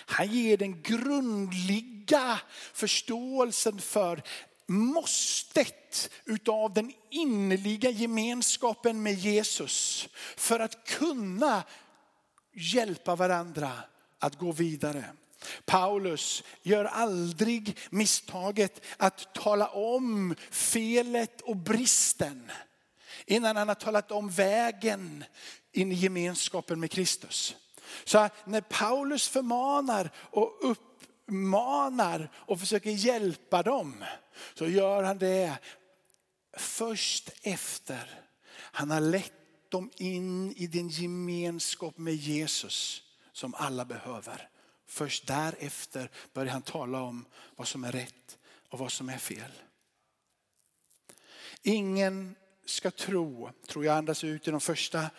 Han 0.06 0.28
ger 0.28 0.58
den 0.58 0.82
grundliga 0.82 2.40
förståelsen 2.74 3.80
för 3.80 4.22
måstet 4.68 6.10
utav 6.26 6.74
den 6.74 6.94
innerliga 7.10 7.90
gemenskapen 7.90 9.04
med 9.04 9.14
Jesus 9.14 10.10
för 10.38 10.60
att 10.60 10.86
kunna 10.86 11.64
hjälpa 12.54 13.16
varandra 13.16 13.72
att 14.20 14.40
gå 14.40 14.52
vidare. 14.52 15.06
Paulus 15.66 16.44
gör 16.62 16.86
aldrig 16.86 17.78
misstaget 17.90 18.82
att 18.98 19.34
tala 19.34 19.68
om 19.68 20.36
felet 20.52 21.42
och 21.42 21.58
bristen 21.58 22.52
innan 23.26 23.56
han 23.56 23.68
har 23.68 23.76
talat 23.76 24.12
om 24.12 24.30
vägen 24.30 25.24
in 25.72 25.92
i 25.92 25.96
gemenskapen 25.96 26.80
med 26.80 26.92
Kristus. 26.92 27.56
Så 28.04 28.30
när 28.46 28.62
Paulus 28.62 29.28
förmanar 29.28 30.12
och 30.16 30.66
uppmanar 31.32 32.30
och 32.36 32.60
försöker 32.60 32.92
hjälpa 32.92 33.64
dem 33.64 34.06
så 34.54 34.68
gör 34.68 35.04
han 35.04 35.18
det 35.18 35.58
först 36.58 37.30
efter 37.42 38.20
han 38.54 38.92
har 38.92 39.02
lett 39.02 39.34
dem 39.70 39.92
in 39.98 40.52
i 40.52 40.68
den 40.68 40.90
gemenskap 40.90 41.98
med 41.98 42.16
Jesus 42.16 43.04
som 43.34 43.54
alla 43.54 43.86
behöver. 43.86 44.50
Först 44.88 45.28
därefter 45.28 46.12
börjar 46.34 46.52
han 46.52 46.62
tala 46.62 47.02
om 47.02 47.26
vad 47.56 47.68
som 47.68 47.84
är 47.84 47.92
rätt 47.92 48.38
och 48.70 48.80
vad 48.80 48.92
som 48.92 49.10
är 49.10 49.18
fel. 49.18 49.52
Ingen 51.62 52.36
ska 52.66 52.92
tro, 52.92 53.52
tror 53.68 53.86
jag 53.86 53.98
andas 53.98 54.24
ut 54.24 54.48
i 54.48 54.52
de 54.52 54.62
första 54.62 55.10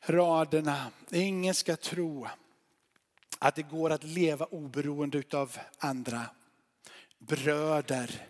raderna. 0.00 0.90
Ingen 1.10 1.54
ska 1.54 1.76
tro 1.76 2.28
att 3.42 3.54
det 3.54 3.62
går 3.62 3.90
att 3.90 4.04
leva 4.04 4.44
oberoende 4.44 5.22
av 5.32 5.56
andra. 5.78 6.26
Bröder, 7.18 8.26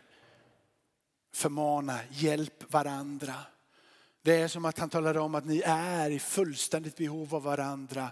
förmana, 1.32 1.98
hjälp 2.10 2.72
varandra. 2.72 3.34
Det 4.22 4.36
är 4.36 4.48
som 4.48 4.64
att 4.64 4.78
han 4.78 4.90
talar 4.90 5.16
om 5.16 5.34
att 5.34 5.44
ni 5.44 5.62
är 5.66 6.10
i 6.10 6.18
fullständigt 6.18 6.96
behov 6.96 7.34
av 7.34 7.42
varandra. 7.42 8.10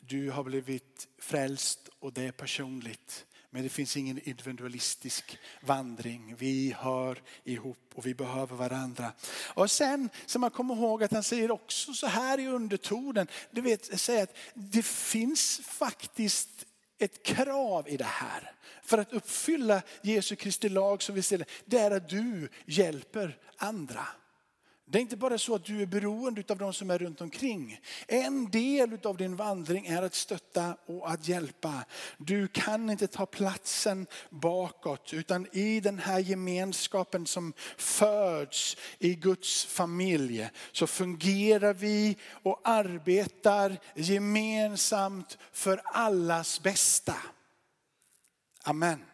Du 0.00 0.30
har 0.30 0.44
blivit 0.44 1.08
frälst 1.18 1.88
och 1.98 2.12
det 2.12 2.26
är 2.26 2.32
personligt. 2.32 3.26
Men 3.50 3.62
det 3.62 3.68
finns 3.68 3.96
ingen 3.96 4.28
individualistisk 4.28 5.38
vandring. 5.60 6.34
Vi 6.38 6.74
hör 6.78 7.22
ihop 7.44 7.92
och 7.94 8.06
vi 8.06 8.14
behöver 8.14 8.56
varandra. 8.56 9.12
Och 9.54 9.70
sen 9.70 10.10
så 10.26 10.38
man 10.38 10.50
kommer 10.50 10.74
ihåg 10.74 11.04
att 11.04 11.12
han 11.12 11.22
säger 11.22 11.50
också 11.50 11.92
så 11.92 12.06
här 12.06 12.40
i 12.40 12.46
undertonen. 12.46 13.26
Du 13.50 13.60
vet, 13.60 14.00
säger 14.00 14.22
att 14.22 14.36
det 14.54 14.84
finns 14.84 15.60
faktiskt 15.64 16.66
ett 16.98 17.22
krav 17.22 17.88
i 17.88 17.96
det 17.96 18.04
här. 18.04 18.52
För 18.82 18.98
att 18.98 19.12
uppfylla 19.12 19.82
Jesu 20.02 20.36
Kristi 20.36 20.68
lag 20.68 21.02
som 21.02 21.14
vi 21.14 21.22
ställer, 21.22 21.46
det 21.64 21.78
är 21.78 21.90
att 21.90 22.08
du 22.08 22.48
hjälper 22.66 23.38
andra. 23.56 24.06
Det 24.90 24.98
är 24.98 25.02
inte 25.02 25.16
bara 25.16 25.38
så 25.38 25.54
att 25.54 25.64
du 25.64 25.82
är 25.82 25.86
beroende 25.86 26.44
av 26.48 26.58
de 26.58 26.72
som 26.72 26.90
är 26.90 26.98
runt 26.98 27.20
omkring. 27.20 27.80
En 28.06 28.50
del 28.50 28.98
av 29.04 29.16
din 29.16 29.36
vandring 29.36 29.86
är 29.86 30.02
att 30.02 30.14
stötta 30.14 30.76
och 30.86 31.10
att 31.10 31.28
hjälpa. 31.28 31.84
Du 32.18 32.48
kan 32.48 32.90
inte 32.90 33.06
ta 33.06 33.26
platsen 33.26 34.06
bakåt 34.30 35.12
utan 35.12 35.46
i 35.52 35.80
den 35.80 35.98
här 35.98 36.18
gemenskapen 36.18 37.26
som 37.26 37.52
föds 37.76 38.76
i 38.98 39.14
Guds 39.14 39.64
familj 39.64 40.48
så 40.72 40.86
fungerar 40.86 41.74
vi 41.74 42.16
och 42.42 42.60
arbetar 42.64 43.76
gemensamt 43.94 45.38
för 45.52 45.80
allas 45.84 46.62
bästa. 46.62 47.16
Amen. 48.64 49.09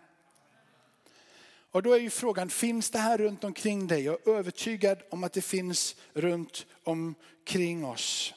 Och 1.76 1.82
då 1.82 1.92
är 1.92 1.98
ju 1.98 2.10
frågan, 2.10 2.50
finns 2.50 2.90
det 2.90 2.98
här 2.98 3.18
runt 3.18 3.44
omkring 3.44 3.86
dig? 3.86 4.04
Jag 4.04 4.26
är 4.26 4.32
övertygad 4.32 4.98
om 5.10 5.24
att 5.24 5.32
det 5.32 5.42
finns 5.42 5.96
runt 6.14 6.66
omkring 6.84 7.84
oss. 7.84 8.34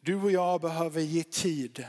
Du 0.00 0.14
och 0.14 0.30
jag 0.30 0.60
behöver 0.60 1.00
ge 1.00 1.22
tid. 1.22 1.86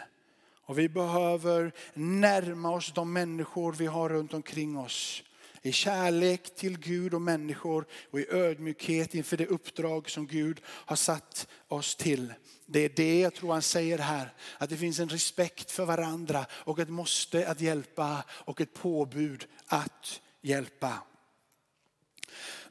Och 0.65 0.79
vi 0.79 0.89
behöver 0.89 1.71
närma 1.93 2.71
oss 2.71 2.93
de 2.93 3.13
människor 3.13 3.73
vi 3.73 3.85
har 3.85 4.09
runt 4.09 4.33
omkring 4.33 4.77
oss. 4.77 5.23
I 5.61 5.71
kärlek 5.71 6.55
till 6.55 6.79
Gud 6.79 7.13
och 7.13 7.21
människor 7.21 7.85
och 8.11 8.19
i 8.19 8.27
ödmjukhet 8.29 9.15
inför 9.15 9.37
det 9.37 9.47
uppdrag 9.47 10.09
som 10.09 10.27
Gud 10.27 10.61
har 10.65 10.95
satt 10.95 11.47
oss 11.67 11.95
till. 11.95 12.33
Det 12.65 12.79
är 12.79 12.91
det 12.95 13.19
jag 13.19 13.33
tror 13.33 13.53
han 13.53 13.61
säger 13.61 13.97
här. 13.97 14.33
Att 14.57 14.69
det 14.69 14.77
finns 14.77 14.99
en 14.99 15.09
respekt 15.09 15.71
för 15.71 15.85
varandra 15.85 16.45
och 16.51 16.79
ett 16.79 16.89
måste 16.89 17.47
att 17.47 17.61
hjälpa 17.61 18.23
och 18.29 18.61
ett 18.61 18.73
påbud 18.73 19.47
att 19.65 20.21
hjälpa. 20.47 21.03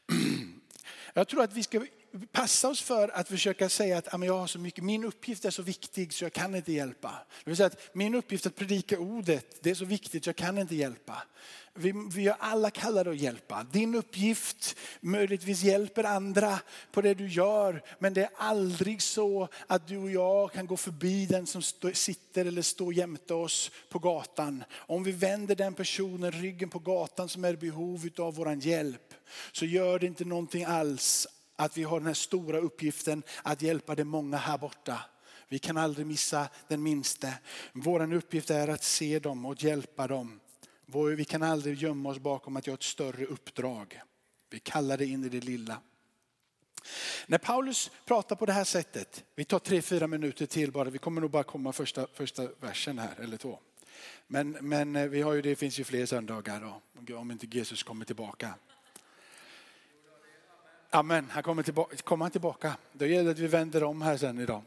Jag 1.15 1.29
tror 1.29 1.43
att 1.43 1.53
vi 1.53 1.62
ska 1.62 1.87
passa 2.33 2.68
oss 2.68 2.81
för 2.81 3.09
att 3.09 3.29
försöka 3.29 3.68
säga 3.68 3.98
att 3.98 4.14
ah, 4.14 4.24
jag 4.24 4.38
har 4.38 4.46
så 4.46 4.59
mycket, 4.59 4.85
min 4.85 5.05
uppgift 5.05 5.44
är 5.44 5.50
så 5.50 5.62
viktig 5.62 6.12
så 6.12 6.24
jag 6.24 6.33
kan 6.33 6.55
inte 6.55 6.72
hjälpa. 6.72 7.12
Det 7.44 7.50
vill 7.50 7.57
säga 7.57 7.66
att 7.66 7.94
min 7.94 8.14
uppgift 8.14 8.46
att 8.46 8.57
predika 8.57 8.98
ordet, 8.98 9.59
det 9.62 9.70
är 9.70 9.74
så 9.74 9.85
viktigt 9.85 10.24
så 10.24 10.29
jag 10.29 10.37
kan 10.37 10.59
inte 10.59 10.76
hjälpa. 10.76 11.22
Vi, 11.79 11.92
vi 12.14 12.29
är 12.29 12.37
alla 12.38 12.70
kallade 12.70 13.11
att 13.11 13.16
hjälpa. 13.16 13.66
Din 13.72 13.94
uppgift 13.94 14.76
möjligtvis 15.00 15.62
hjälper 15.62 16.05
andra 16.05 16.61
på 16.92 17.00
det 17.00 17.14
du 17.14 17.29
gör. 17.29 17.83
Men 17.98 18.14
det 18.14 18.22
är 18.22 18.31
aldrig 18.37 19.02
så 19.02 19.48
att 19.66 19.88
du 19.88 19.98
och 19.98 20.11
jag 20.11 20.52
kan 20.52 20.66
gå 20.66 20.76
förbi 20.76 21.26
den 21.26 21.46
som 21.46 21.62
stå, 21.62 21.92
sitter 21.92 22.44
eller 22.44 22.62
står 22.62 22.94
jämte 22.94 23.35
oss 23.35 23.70
på 23.88 23.98
gatan. 23.98 24.64
Om 24.72 25.05
vi 25.05 25.12
vänder 25.12 25.55
den 25.55 25.74
personen 25.74 26.33
ryggen 26.33 26.68
på 26.68 26.79
gatan 26.79 27.29
som 27.29 27.44
är 27.44 27.52
i 27.52 27.57
behov 27.57 28.09
av 28.18 28.35
vår 28.35 28.55
hjälp 28.55 29.14
så 29.52 29.64
gör 29.64 29.98
det 29.98 30.07
inte 30.07 30.24
någonting 30.24 30.64
alls 30.64 31.26
att 31.57 31.77
vi 31.77 31.83
har 31.83 32.01
den 32.01 32.07
här 32.07 32.14
stora 32.14 32.59
uppgiften 32.59 33.23
att 33.42 33.62
hjälpa 33.62 33.95
de 33.95 34.05
många 34.05 34.37
här 34.37 34.59
borta. 34.59 35.01
Vi 35.49 35.59
kan 35.59 35.77
aldrig 35.77 36.07
missa 36.07 36.49
den 36.69 36.83
minste. 36.83 37.38
Vår 37.73 38.14
uppgift 38.14 38.51
är 38.51 38.69
att 38.69 38.85
se 38.85 39.19
dem 39.19 39.45
och 39.47 39.62
hjälpa 39.62 40.07
dem. 40.07 40.40
Vi 41.16 41.25
kan 41.25 41.42
aldrig 41.42 41.79
gömma 41.79 42.09
oss 42.09 42.19
bakom 42.19 42.57
att 42.57 42.66
jag 42.66 42.73
har 42.73 42.79
ett 42.79 42.83
större 42.83 43.25
uppdrag. 43.25 44.01
Vi 44.51 44.59
kallar 44.59 44.99
det 44.99 45.07
in 45.07 45.25
i 45.25 45.29
det 45.29 45.40
lilla. 45.40 45.81
När 47.27 47.38
Paulus 47.38 47.90
pratar 48.05 48.37
på 48.37 48.47
det 48.47 48.53
här 48.53 48.64
sättet, 48.64 49.25
vi 49.35 49.45
tar 49.45 49.59
tre, 49.59 49.83
fyra 49.83 50.07
minuter 50.07 50.47
till 50.47 50.73
bara, 50.73 50.90
vi 50.90 50.99
kommer 50.99 51.21
nog 51.21 51.31
bara 51.31 51.42
komma 51.42 51.73
första, 51.73 52.07
första 52.14 52.49
versen 52.61 52.99
här 52.99 53.21
eller 53.21 53.37
två. 53.37 53.59
Men, 54.27 54.51
men 54.51 54.97
eh, 54.97 55.07
vi 55.07 55.23
har 55.23 55.33
ju, 55.33 55.42
det 55.42 55.57
finns 55.57 55.81
ju 55.81 55.85
fler 55.85 56.07
söndagar 56.07 56.81
då, 57.07 57.16
om 57.16 57.31
inte 57.31 57.47
Jesus 57.47 57.83
kommer 57.83 58.05
tillbaka. 58.05 58.55
Amen, 60.97 61.27
han 61.31 61.43
kommer 61.43 61.63
tillbaka, 61.63 61.97
kommer 61.97 62.25
han 62.25 62.33
tillbaka. 62.33 62.77
Då 62.93 63.07
gäller 63.07 63.25
det 63.25 63.31
att 63.31 63.39
vi 63.39 63.47
vänder 63.47 63.85
om 63.85 64.03
här 64.03 64.17
sen 64.17 64.41
idag. 64.41 64.63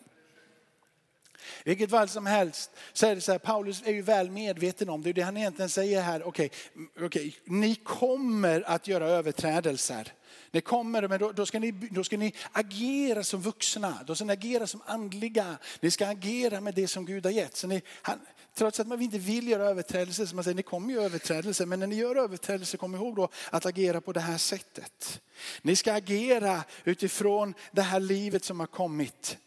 Vilket 1.63 1.89
fall 1.89 2.09
som 2.09 2.25
helst 2.25 2.71
så 2.93 3.05
är 3.05 3.15
det 3.15 3.21
så 3.21 3.31
här, 3.31 3.39
Paulus 3.39 3.81
är 3.85 3.91
ju 3.91 4.01
väl 4.01 4.31
medveten 4.31 4.89
om, 4.89 5.01
det 5.01 5.09
är 5.09 5.13
det 5.13 5.21
han 5.21 5.38
egentligen 5.38 5.69
säger 5.69 6.01
här, 6.01 6.23
okej, 6.23 6.51
okay, 6.95 7.05
okay, 7.05 7.31
ni 7.45 7.75
kommer 7.75 8.69
att 8.69 8.88
göra 8.88 9.07
överträdelser. 9.07 10.13
Ni 10.51 10.62
kommer, 10.62 11.07
men 11.07 11.19
då, 11.19 11.31
då, 11.31 11.45
ska 11.45 11.59
ni, 11.59 11.71
då 11.71 12.03
ska 12.03 12.17
ni 12.17 12.33
agera 12.51 13.23
som 13.23 13.41
vuxna, 13.41 13.99
då 14.05 14.15
ska 14.15 14.25
ni 14.25 14.33
agera 14.33 14.67
som 14.67 14.81
andliga. 14.85 15.57
Ni 15.79 15.91
ska 15.91 16.07
agera 16.07 16.62
med 16.62 16.75
det 16.75 16.88
som 16.88 17.05
Gud 17.05 17.25
har 17.25 17.31
gett. 17.31 17.55
Så 17.55 17.67
ni, 17.67 17.81
han, 18.01 18.19
trots 18.55 18.79
att 18.79 18.88
man 18.88 19.01
inte 19.01 19.17
vill 19.17 19.47
göra 19.47 19.63
överträdelser, 19.63 20.25
så 20.25 20.35
man 20.35 20.43
säger 20.43 20.55
ni 20.55 20.63
kommer 20.63 20.93
ju 20.93 21.01
överträdelser, 21.01 21.65
men 21.65 21.79
när 21.79 21.88
ni 21.88 21.95
gör 21.95 22.15
överträdelser, 22.15 22.77
kom 22.77 22.95
ihåg 22.95 23.15
då 23.15 23.29
att 23.49 23.65
agera 23.65 24.01
på 24.01 24.13
det 24.13 24.19
här 24.19 24.38
sättet. 24.38 25.21
Ni 25.62 25.75
ska 25.75 25.93
agera 25.93 26.63
utifrån 26.83 27.53
det 27.71 27.81
här 27.81 27.99
livet 27.99 28.43
som 28.43 28.59
har 28.59 28.67
kommit. 28.67 29.38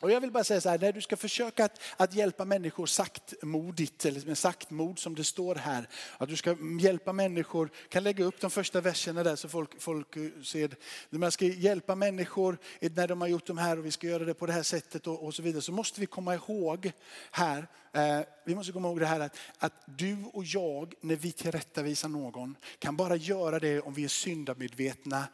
Och 0.00 0.10
jag 0.10 0.20
vill 0.20 0.30
bara 0.30 0.44
säga 0.44 0.60
så 0.60 0.68
här, 0.68 0.78
när 0.78 0.92
du 0.92 1.00
ska 1.00 1.16
försöka 1.16 1.64
att, 1.64 1.80
att 1.96 2.14
hjälpa 2.14 2.44
människor 2.44 2.86
saktmodigt, 2.86 4.04
eller 4.04 4.26
med 4.26 4.38
saktmod 4.38 4.98
som 4.98 5.14
det 5.14 5.24
står 5.24 5.54
här. 5.54 5.88
Att 6.18 6.28
du 6.28 6.36
ska 6.36 6.56
hjälpa 6.80 7.12
människor, 7.12 7.70
kan 7.88 8.04
lägga 8.04 8.24
upp 8.24 8.40
de 8.40 8.50
första 8.50 8.80
verserna 8.80 9.22
där 9.22 9.36
så 9.36 9.48
folk, 9.48 9.82
folk 9.82 10.14
ser. 10.44 10.76
När 11.10 11.18
man 11.18 11.32
ska 11.32 11.44
hjälpa 11.44 11.94
människor 11.94 12.58
när 12.80 13.08
de 13.08 13.20
har 13.20 13.28
gjort 13.28 13.46
de 13.46 13.58
här 13.58 13.78
och 13.78 13.86
vi 13.86 13.90
ska 13.90 14.06
göra 14.06 14.24
det 14.24 14.34
på 14.34 14.46
det 14.46 14.52
här 14.52 14.62
sättet 14.62 15.06
och, 15.06 15.24
och 15.24 15.34
så 15.34 15.42
vidare. 15.42 15.62
Så 15.62 15.72
måste 15.72 16.00
vi 16.00 16.06
komma 16.06 16.34
ihåg 16.34 16.92
här, 17.30 17.68
eh, 17.92 18.20
vi 18.44 18.54
måste 18.54 18.72
komma 18.72 18.88
ihåg 18.88 19.00
det 19.00 19.06
här 19.06 19.20
att, 19.20 19.36
att 19.58 19.72
du 19.86 20.16
och 20.32 20.44
jag, 20.44 20.94
när 21.00 21.16
vi 21.16 21.32
tillrättavisar 21.32 22.08
någon, 22.08 22.56
kan 22.78 22.96
bara 22.96 23.16
göra 23.16 23.58
det 23.58 23.80
om 23.80 23.94
vi 23.94 24.04
är 24.04 24.08
syndamedvetna 24.08 25.24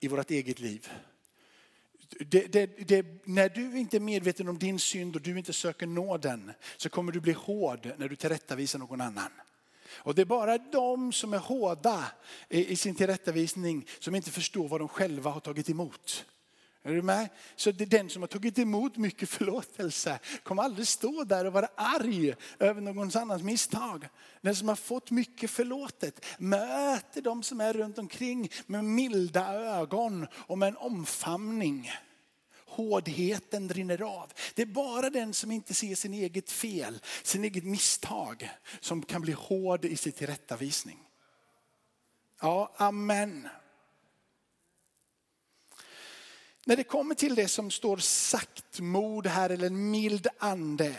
i 0.00 0.08
vårt 0.08 0.30
eget 0.30 0.60
liv. 0.60 0.88
Det, 2.10 2.52
det, 2.52 2.88
det, 2.88 3.06
när 3.24 3.48
du 3.48 3.78
inte 3.78 3.96
är 3.96 4.00
medveten 4.00 4.48
om 4.48 4.58
din 4.58 4.78
synd 4.78 5.16
och 5.16 5.22
du 5.22 5.38
inte 5.38 5.52
söker 5.52 5.86
nåden 5.86 6.52
så 6.76 6.88
kommer 6.88 7.12
du 7.12 7.20
bli 7.20 7.32
hård 7.32 7.92
när 7.96 8.08
du 8.08 8.16
tillrättavisar 8.16 8.78
någon 8.78 9.00
annan. 9.00 9.30
Och 9.90 10.14
det 10.14 10.22
är 10.22 10.26
bara 10.26 10.58
de 10.58 11.12
som 11.12 11.34
är 11.34 11.38
hårda 11.38 12.04
i 12.48 12.76
sin 12.76 12.94
tillrättavisning 12.94 13.86
som 13.98 14.14
inte 14.14 14.30
förstår 14.30 14.68
vad 14.68 14.80
de 14.80 14.88
själva 14.88 15.30
har 15.30 15.40
tagit 15.40 15.70
emot. 15.70 16.24
Är 16.82 16.92
du 16.94 17.02
med? 17.02 17.28
Så 17.56 17.70
det 17.70 17.84
den 17.84 18.10
som 18.10 18.22
har 18.22 18.26
tagit 18.26 18.58
emot 18.58 18.96
mycket 18.96 19.28
förlåtelse 19.28 20.18
kommer 20.42 20.62
aldrig 20.62 20.86
stå 20.86 21.24
där 21.24 21.44
och 21.44 21.52
vara 21.52 21.68
arg 21.74 22.34
över 22.58 22.80
någon 22.80 23.10
annans 23.16 23.42
misstag. 23.42 24.08
Den 24.40 24.56
som 24.56 24.68
har 24.68 24.76
fått 24.76 25.10
mycket 25.10 25.50
förlåtet 25.50 26.24
möter 26.38 27.22
de 27.22 27.42
som 27.42 27.60
är 27.60 27.72
runt 27.72 27.98
omkring 27.98 28.50
med 28.66 28.84
milda 28.84 29.54
ögon 29.54 30.26
och 30.32 30.58
med 30.58 30.68
en 30.68 30.76
omfamning. 30.76 31.90
hårdheten 32.66 33.68
rinner 33.68 34.02
av. 34.02 34.32
Det 34.54 34.62
är 34.62 34.66
bara 34.66 35.10
den 35.10 35.34
som 35.34 35.50
inte 35.50 35.74
ser 35.74 35.94
sin 35.94 36.14
eget 36.14 36.50
fel, 36.50 37.00
sin 37.22 37.44
eget 37.44 37.64
misstag, 37.64 38.50
som 38.80 39.02
kan 39.02 39.22
bli 39.22 39.32
hård 39.32 39.84
i 39.84 39.96
sin 39.96 40.12
tillrättavisning. 40.12 40.98
Ja, 42.40 42.74
amen. 42.76 43.48
När 46.68 46.76
det 46.76 46.84
kommer 46.84 47.14
till 47.14 47.34
det 47.34 47.48
som 47.48 47.70
står 47.70 47.96
saktmod 47.96 49.26
här 49.26 49.50
eller 49.50 49.66
en 49.66 49.90
mild 49.90 50.26
ande. 50.38 50.94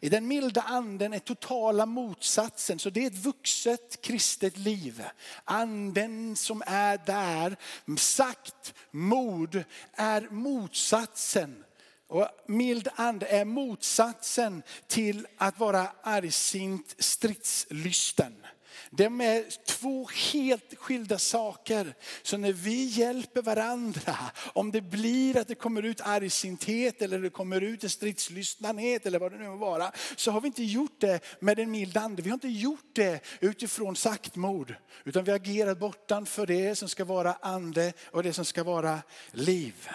I 0.00 0.08
den 0.08 0.28
milda 0.28 0.60
anden 0.60 1.12
är 1.12 1.18
totala 1.18 1.86
motsatsen. 1.86 2.78
Så 2.78 2.90
det 2.90 3.02
är 3.02 3.06
ett 3.06 3.24
vuxet 3.24 4.02
kristet 4.02 4.58
liv. 4.58 5.04
Anden 5.44 6.36
som 6.36 6.62
är 6.66 7.00
där, 7.06 7.56
sagt 7.96 8.74
mod, 8.90 9.64
är 9.92 10.28
motsatsen. 10.30 11.64
Och 12.08 12.28
mild 12.46 12.88
ande 12.94 13.26
är 13.26 13.44
motsatsen 13.44 14.62
till 14.86 15.26
att 15.36 15.58
vara 15.58 15.92
argsint 16.02 16.94
stridslysten. 16.98 18.46
De 18.92 19.20
är 19.20 19.64
två 19.66 20.08
helt 20.32 20.74
skilda 20.78 21.18
saker. 21.18 21.94
Så 22.22 22.36
när 22.36 22.52
vi 22.52 22.84
hjälper 22.84 23.42
varandra, 23.42 24.16
om 24.52 24.70
det 24.70 24.80
blir 24.80 25.36
att 25.36 25.48
det 25.48 25.54
kommer 25.54 25.82
ut 25.82 26.00
argsinthet 26.00 27.02
eller 27.02 27.18
det 27.18 27.30
kommer 27.30 27.60
ut 27.60 27.84
en 27.84 27.90
stridslystnadhet 27.90 29.06
eller 29.06 29.18
vad 29.18 29.32
det 29.32 29.38
nu 29.38 29.48
må 29.48 29.56
vara, 29.56 29.92
så 30.16 30.30
har 30.30 30.40
vi 30.40 30.46
inte 30.46 30.64
gjort 30.64 31.00
det 31.00 31.20
med 31.40 31.58
en 31.58 31.70
mild 31.70 31.96
ande. 31.96 32.22
Vi 32.22 32.30
har 32.30 32.34
inte 32.34 32.48
gjort 32.48 32.94
det 32.94 33.20
utifrån 33.40 33.96
saktmod, 33.96 34.74
utan 35.04 35.24
vi 35.24 35.30
har 35.30 35.38
agerat 35.38 35.78
bortanför 35.78 36.46
det 36.46 36.74
som 36.76 36.88
ska 36.88 37.04
vara 37.04 37.32
ande 37.32 37.92
och 38.10 38.22
det 38.22 38.32
som 38.32 38.44
ska 38.44 38.64
vara 38.64 38.98
liv. 39.30 39.88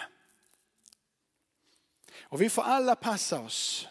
Och 2.20 2.42
vi 2.42 2.50
får 2.50 2.62
alla 2.62 2.94
passa 2.94 3.40
oss 3.40 3.88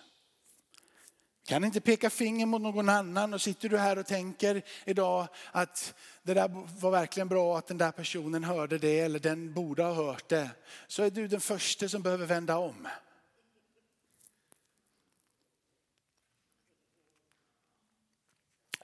kan 1.45 1.63
inte 1.63 1.81
peka 1.81 2.09
finger 2.09 2.45
mot 2.45 2.61
någon 2.61 2.89
annan 2.89 3.33
och 3.33 3.41
sitter 3.41 3.69
du 3.69 3.77
här 3.77 3.97
och 3.97 4.05
tänker 4.05 4.61
idag 4.85 5.27
att 5.51 5.93
det 6.23 6.33
där 6.33 6.79
var 6.79 6.91
verkligen 6.91 7.27
bra 7.27 7.57
att 7.57 7.67
den 7.67 7.77
där 7.77 7.91
personen 7.91 8.43
hörde 8.43 8.77
det 8.77 8.99
eller 8.99 9.19
den 9.19 9.53
borde 9.53 9.83
ha 9.83 9.93
hört 9.93 10.29
det. 10.29 10.49
Så 10.87 11.03
är 11.03 11.11
du 11.11 11.27
den 11.27 11.41
första 11.41 11.89
som 11.89 12.01
behöver 12.01 12.25
vända 12.25 12.57
om. 12.57 12.87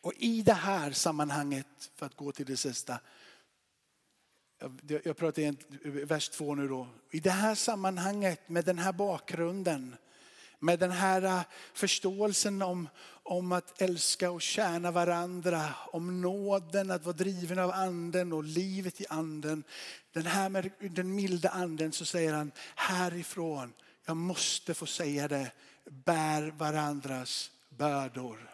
Och 0.01 0.13
i 0.17 0.41
det 0.41 0.53
här 0.53 0.91
sammanhanget, 0.91 1.91
för 1.95 2.05
att 2.05 2.15
gå 2.15 2.31
till 2.31 2.45
det 2.45 2.57
sista, 2.57 2.99
jag 5.03 5.17
pratar 5.17 5.41
i 5.41 5.55
vers 6.05 6.29
två 6.29 6.55
nu 6.55 6.67
då. 6.67 6.87
I 7.11 7.19
det 7.19 7.31
här 7.31 7.55
sammanhanget 7.55 8.49
med 8.49 8.65
den 8.65 8.79
här 8.79 8.93
bakgrunden 8.93 9.95
med 10.61 10.79
den 10.79 10.91
här 10.91 11.21
äh, 11.21 11.41
förståelsen 11.73 12.61
om, 12.61 12.89
om 13.23 13.51
att 13.51 13.81
älska 13.81 14.31
och 14.31 14.41
tjäna 14.41 14.91
varandra, 14.91 15.73
om 15.91 16.21
nåden, 16.21 16.91
att 16.91 17.05
vara 17.05 17.15
driven 17.15 17.59
av 17.59 17.71
anden 17.71 18.33
och 18.33 18.43
livet 18.43 19.01
i 19.01 19.05
anden. 19.09 19.63
Den 20.13 20.25
här 20.25 20.49
med 20.49 20.71
den 20.79 21.15
milda 21.15 21.49
anden 21.49 21.91
så 21.91 22.05
säger 22.05 22.33
han 22.33 22.51
härifrån, 22.75 23.73
jag 24.05 24.17
måste 24.17 24.73
få 24.73 24.85
säga 24.85 25.27
det, 25.27 25.51
bär 25.85 26.51
varandras 26.57 27.51
bördor. 27.69 28.50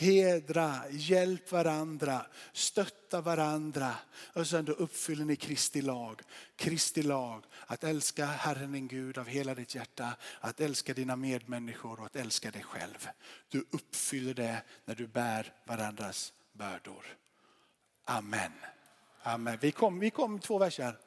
Hedra, 0.00 0.80
hjälp 0.90 1.52
varandra, 1.52 2.26
stötta 2.52 3.20
varandra. 3.20 3.94
Och 4.32 4.46
sen 4.46 4.64
då 4.64 4.72
uppfyller 4.72 5.24
ni 5.24 5.36
Kristi 5.36 5.82
lag. 5.82 6.20
Kristi 6.56 7.02
lag, 7.02 7.44
att 7.66 7.84
älska 7.84 8.26
Herren 8.26 8.72
din 8.72 8.88
Gud 8.88 9.18
av 9.18 9.26
hela 9.26 9.54
ditt 9.54 9.74
hjärta, 9.74 10.16
att 10.40 10.60
älska 10.60 10.94
dina 10.94 11.16
medmänniskor 11.16 12.00
och 12.00 12.06
att 12.06 12.16
älska 12.16 12.50
dig 12.50 12.62
själv. 12.62 13.08
Du 13.48 13.64
uppfyller 13.70 14.34
det 14.34 14.62
när 14.84 14.94
du 14.94 15.06
bär 15.06 15.54
varandras 15.64 16.32
bördor. 16.52 17.06
Amen. 18.04 18.52
Amen. 19.22 19.58
Vi 19.60 19.72
kom, 19.72 19.98
vi 19.98 20.10
kom 20.10 20.38
två 20.38 20.58
verser. 20.58 20.98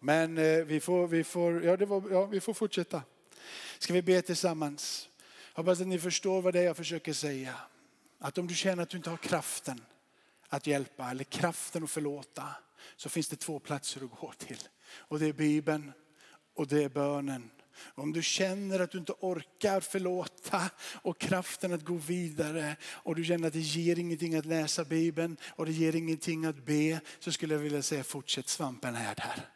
Men 0.00 0.38
eh, 0.38 0.64
vi 0.64 0.80
får, 0.80 1.08
vi 1.08 1.24
får, 1.24 1.64
ja, 1.64 1.76
det 1.76 1.86
var, 1.86 2.10
ja, 2.10 2.26
vi 2.26 2.40
får 2.40 2.54
fortsätta. 2.54 3.02
Ska 3.78 3.92
vi 3.92 4.02
be 4.02 4.22
tillsammans? 4.22 5.08
Hoppas 5.54 5.80
att 5.80 5.86
ni 5.86 5.98
förstår 5.98 6.42
vad 6.42 6.52
det 6.52 6.60
är 6.60 6.64
jag 6.64 6.76
försöker 6.76 7.12
säga. 7.12 7.54
Att 8.18 8.38
om 8.38 8.46
du 8.46 8.54
känner 8.54 8.82
att 8.82 8.88
du 8.88 8.96
inte 8.96 9.10
har 9.10 9.16
kraften 9.16 9.80
att 10.48 10.66
hjälpa 10.66 11.10
eller 11.10 11.24
kraften 11.24 11.84
att 11.84 11.90
förlåta 11.90 12.48
så 12.96 13.08
finns 13.08 13.28
det 13.28 13.36
två 13.36 13.58
platser 13.58 14.04
att 14.04 14.10
gå 14.10 14.32
till. 14.32 14.58
Och 14.92 15.18
det 15.18 15.26
är 15.26 15.32
Bibeln 15.32 15.92
och 16.54 16.66
det 16.66 16.84
är 16.84 16.88
bönen. 16.88 17.50
Om 17.94 18.12
du 18.12 18.22
känner 18.22 18.80
att 18.80 18.90
du 18.90 18.98
inte 18.98 19.12
orkar 19.20 19.80
förlåta 19.80 20.70
och 20.80 21.18
kraften 21.18 21.72
att 21.72 21.84
gå 21.84 21.94
vidare 21.94 22.76
och 22.84 23.14
du 23.16 23.24
känner 23.24 23.46
att 23.46 23.52
det 23.52 23.60
ger 23.60 23.98
ingenting 23.98 24.34
att 24.34 24.46
läsa 24.46 24.84
Bibeln 24.84 25.36
och 25.46 25.66
det 25.66 25.72
ger 25.72 25.96
ingenting 25.96 26.44
att 26.44 26.64
be 26.64 27.00
så 27.18 27.32
skulle 27.32 27.54
jag 27.54 27.60
vilja 27.60 27.82
säga 27.82 28.04
fortsätt, 28.04 28.48
svampen 28.48 28.94
är 28.94 29.14
där. 29.14 29.48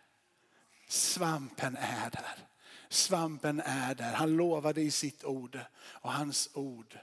Svampen 0.89 1.77
är 1.77 2.11
där. 2.11 2.48
Svampen 2.89 3.61
är 3.65 3.95
där. 3.95 4.13
Han 4.13 4.37
lovade 4.37 4.81
i 4.81 4.91
sitt 4.91 5.25
ord 5.25 5.59
och 5.79 6.13
hans 6.13 6.51
ord 6.55 6.99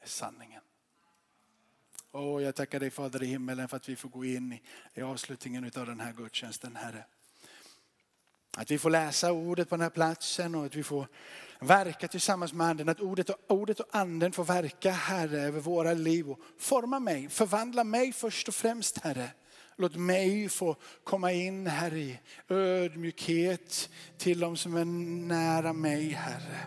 är 0.00 0.08
sanningen. 0.08 0.62
Oh, 2.12 2.42
jag 2.42 2.54
tackar 2.54 2.80
dig 2.80 2.90
Fader 2.90 3.22
i 3.22 3.26
himmelen 3.26 3.68
för 3.68 3.76
att 3.76 3.88
vi 3.88 3.96
får 3.96 4.08
gå 4.08 4.24
in 4.24 4.52
i, 4.52 4.62
i 4.94 5.02
avslutningen 5.02 5.64
av 5.64 5.86
den 5.86 6.00
här 6.00 6.12
gudstjänsten 6.12 6.76
Herre. 6.76 7.04
Att 8.56 8.70
vi 8.70 8.78
får 8.78 8.90
läsa 8.90 9.32
ordet 9.32 9.68
på 9.68 9.76
den 9.76 9.82
här 9.82 9.90
platsen 9.90 10.54
och 10.54 10.64
att 10.64 10.74
vi 10.74 10.82
får 10.82 11.08
verka 11.60 12.08
tillsammans 12.08 12.52
med 12.52 12.66
anden. 12.66 12.88
Att 12.88 13.00
ordet 13.00 13.30
och, 13.30 13.36
ordet 13.48 13.80
och 13.80 13.86
anden 13.90 14.32
får 14.32 14.44
verka 14.44 14.90
Herre 14.90 15.40
över 15.40 15.60
våra 15.60 15.92
liv 15.92 16.30
och 16.30 16.40
forma 16.58 17.00
mig, 17.00 17.28
förvandla 17.28 17.84
mig 17.84 18.12
först 18.12 18.48
och 18.48 18.54
främst 18.54 18.98
Herre. 18.98 19.30
Låt 19.76 19.96
mig 19.96 20.48
få 20.48 20.76
komma 21.04 21.32
in 21.32 21.66
Herre 21.66 21.98
i 21.98 22.18
ödmjukhet 22.48 23.90
till 24.18 24.40
de 24.40 24.56
som 24.56 24.76
är 24.76 24.84
nära 25.28 25.72
mig 25.72 26.08
Herre. 26.08 26.58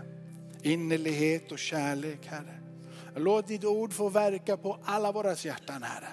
Innerlighet 0.64 1.52
och 1.52 1.60
kärlek 1.60 2.26
Herre. 2.26 2.60
Låt 3.16 3.48
ditt 3.48 3.66
ord 3.66 3.94
få 3.94 4.10
verka 4.10 4.58
på 4.58 4.80
alla 4.84 5.12
våra 5.12 5.34
hjärtan 5.34 5.84
Herre. 5.84 6.10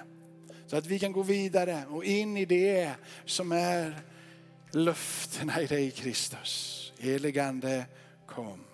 Så 0.66 0.76
att 0.76 0.87
vi 0.87 0.98
kan 0.98 1.12
gå 1.12 1.22
vidare 1.22 1.85
och 1.90 2.04
in 2.04 2.37
i 2.37 2.44
det 2.44 2.92
som 3.24 3.52
är 3.52 4.02
löftena 4.72 5.61
i 5.61 5.66
dig 5.66 5.90
Kristus. 5.90 6.92
Heligande 6.98 7.85
kom. 8.26 8.64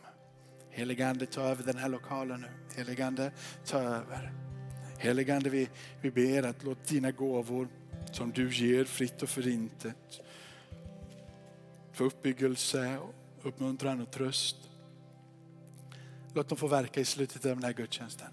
Heligande 0.70 1.26
ta 1.26 1.40
över 1.40 1.64
den 1.64 1.78
här 1.78 1.88
lokalen 1.88 2.40
nu. 2.40 2.48
Heligande 2.76 3.33
ta 3.66 3.78
över. 3.78 4.33
Heligande 4.98 5.50
vi, 5.50 5.68
vi 6.00 6.11
ber 6.11 6.42
att 6.42 6.64
låt 6.64 6.88
dina 6.88 7.11
gåvor 7.11 7.68
som 8.12 8.33
du 8.33 8.55
ger 8.55 8.85
fritt 8.85 9.23
och 9.23 9.29
förintet. 9.29 10.20
För 11.92 12.05
uppbyggelse, 12.05 12.99
uppmuntran 13.42 14.01
och 14.01 14.11
tröst. 14.11 14.57
Låt 16.35 16.49
dem 16.49 16.59
få 16.59 16.66
verka 16.66 17.01
i 17.01 17.05
slutet 17.05 17.44
av 17.44 17.51
den 17.51 17.64
här 17.64 17.73
gudstjänsten. 17.73 18.31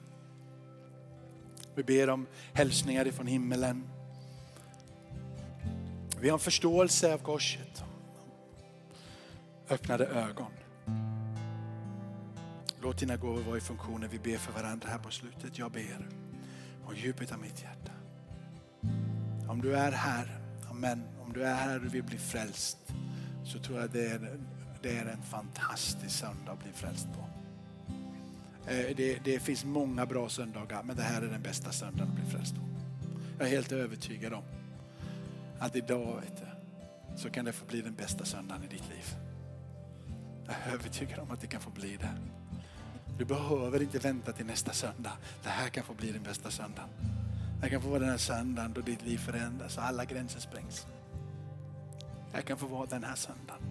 Vi 1.76 1.84
ber 1.84 2.10
om 2.10 2.28
hälsningar 2.54 3.08
ifrån 3.08 3.28
himmelen. 3.28 3.90
Vi 6.20 6.30
har 6.30 6.34
en 6.34 6.40
förståelse 6.40 7.14
av 7.14 7.18
korset. 7.18 7.84
Öppnade 9.70 10.06
ögon. 10.06 10.52
Låt 12.82 12.98
dina 13.00 13.18
gåvor 13.18 13.42
vara 13.42 13.58
i 13.58 13.62
funktion 13.62 14.02
när 14.02 14.08
vi 14.08 14.20
ber 14.20 14.38
för 14.38 14.54
varandra 14.54 14.90
här 14.90 14.98
på 14.98 15.12
slutet. 15.12 15.58
Jag 15.58 15.72
ber 15.72 16.10
från 16.86 16.96
djupet 16.96 17.32
av 17.32 17.40
mitt 17.40 17.62
hjärta. 17.62 17.87
Om 19.58 19.64
du 19.64 19.76
är 19.76 19.92
här, 19.92 20.40
amen, 20.70 21.04
om 21.26 21.34
du 21.34 21.44
är 21.44 21.54
här 21.54 21.86
och 21.86 21.96
vill 21.96 22.04
bli 22.04 22.18
frälst 22.18 22.78
så 23.44 23.60
tror 23.60 23.80
jag 23.80 23.90
det 23.90 24.08
är, 24.08 24.40
det 24.82 24.98
är 24.98 25.06
en 25.06 25.22
fantastisk 25.22 26.16
söndag 26.16 26.52
att 26.52 26.64
bli 26.64 26.72
frälst 26.74 27.08
på. 27.14 27.20
Eh, 28.72 28.96
det, 28.96 29.20
det, 29.24 29.40
finns 29.40 29.66
många 29.66 30.06
bra 30.06 30.30
söndagar 30.30 30.84
men 30.84 30.96
det 30.96 31.02
här 31.02 31.22
är 31.22 31.28
den 31.28 31.42
bästa 31.42 31.72
söndagen 31.72 32.08
att 32.08 32.16
bli 32.16 32.32
frälst 32.32 32.56
på. 32.56 32.62
Jag 33.38 33.48
är 33.48 33.52
helt 33.52 33.72
övertygad 33.72 34.34
om 34.34 34.44
att 35.60 35.76
idag 35.76 36.22
vet 36.22 36.38
du, 36.38 37.18
så 37.18 37.30
kan 37.30 37.46
det 37.46 37.54
få 37.54 37.66
bli 37.66 37.82
den 37.82 37.96
bästa 37.96 38.26
söndagen 38.26 38.64
i 38.64 38.68
ditt 38.68 38.90
liv. 38.90 39.16
Jag 40.46 40.56
är 40.56 40.74
övertygad 40.74 41.20
om 41.20 41.32
att 41.32 41.42
det 41.42 41.48
kan 41.48 41.62
få 41.62 41.70
bli 41.70 41.98
det. 41.98 42.18
Du 43.18 43.26
behöver 43.26 43.82
inte 43.82 44.00
vänta 44.00 44.32
till 44.32 44.46
nästa 44.46 44.74
söndag. 44.74 45.14
Det 45.44 45.50
här 45.50 45.70
kan 45.70 45.84
få 45.84 45.94
bli 45.94 46.12
den 46.12 46.24
bästa 46.24 46.52
söndagen. 46.52 46.90
Jag 47.62 47.70
kan 47.72 47.82
få 47.82 47.90
vara 47.90 48.00
den 48.00 48.10
här 48.10 48.18
söndagen 48.18 48.74
då 48.74 48.82
ditt 48.82 49.06
liv 49.06 49.18
förändras 49.18 49.78
och 49.78 49.84
alla 49.84 50.06
gränser 50.06 50.40
sprängs. 50.40 50.88
Jag 52.34 52.46
kan 52.46 52.58
få 52.58 52.68
vara 52.68 52.86
den 52.86 53.04
här 53.04 53.16
söndagen. 53.16 53.62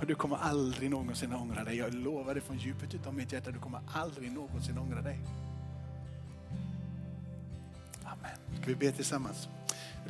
Och 0.00 0.06
du 0.06 0.14
kommer 0.14 0.36
aldrig 0.36 0.90
någonsin 0.90 1.32
ångra 1.32 1.64
dig. 1.64 1.76
Jag 1.76 1.94
lovar 1.94 2.34
dig 2.34 2.42
från 2.42 2.58
djupet 2.58 3.06
av 3.06 3.14
mitt 3.14 3.32
hjärta, 3.32 3.50
du 3.50 3.58
kommer 3.58 3.80
aldrig 3.94 4.32
någonsin 4.32 4.78
ångra 4.78 5.02
dig. 5.02 5.18
Amen. 8.04 8.60
Ska 8.60 8.66
vi 8.66 8.74
be 8.74 8.92
tillsammans? 8.92 9.48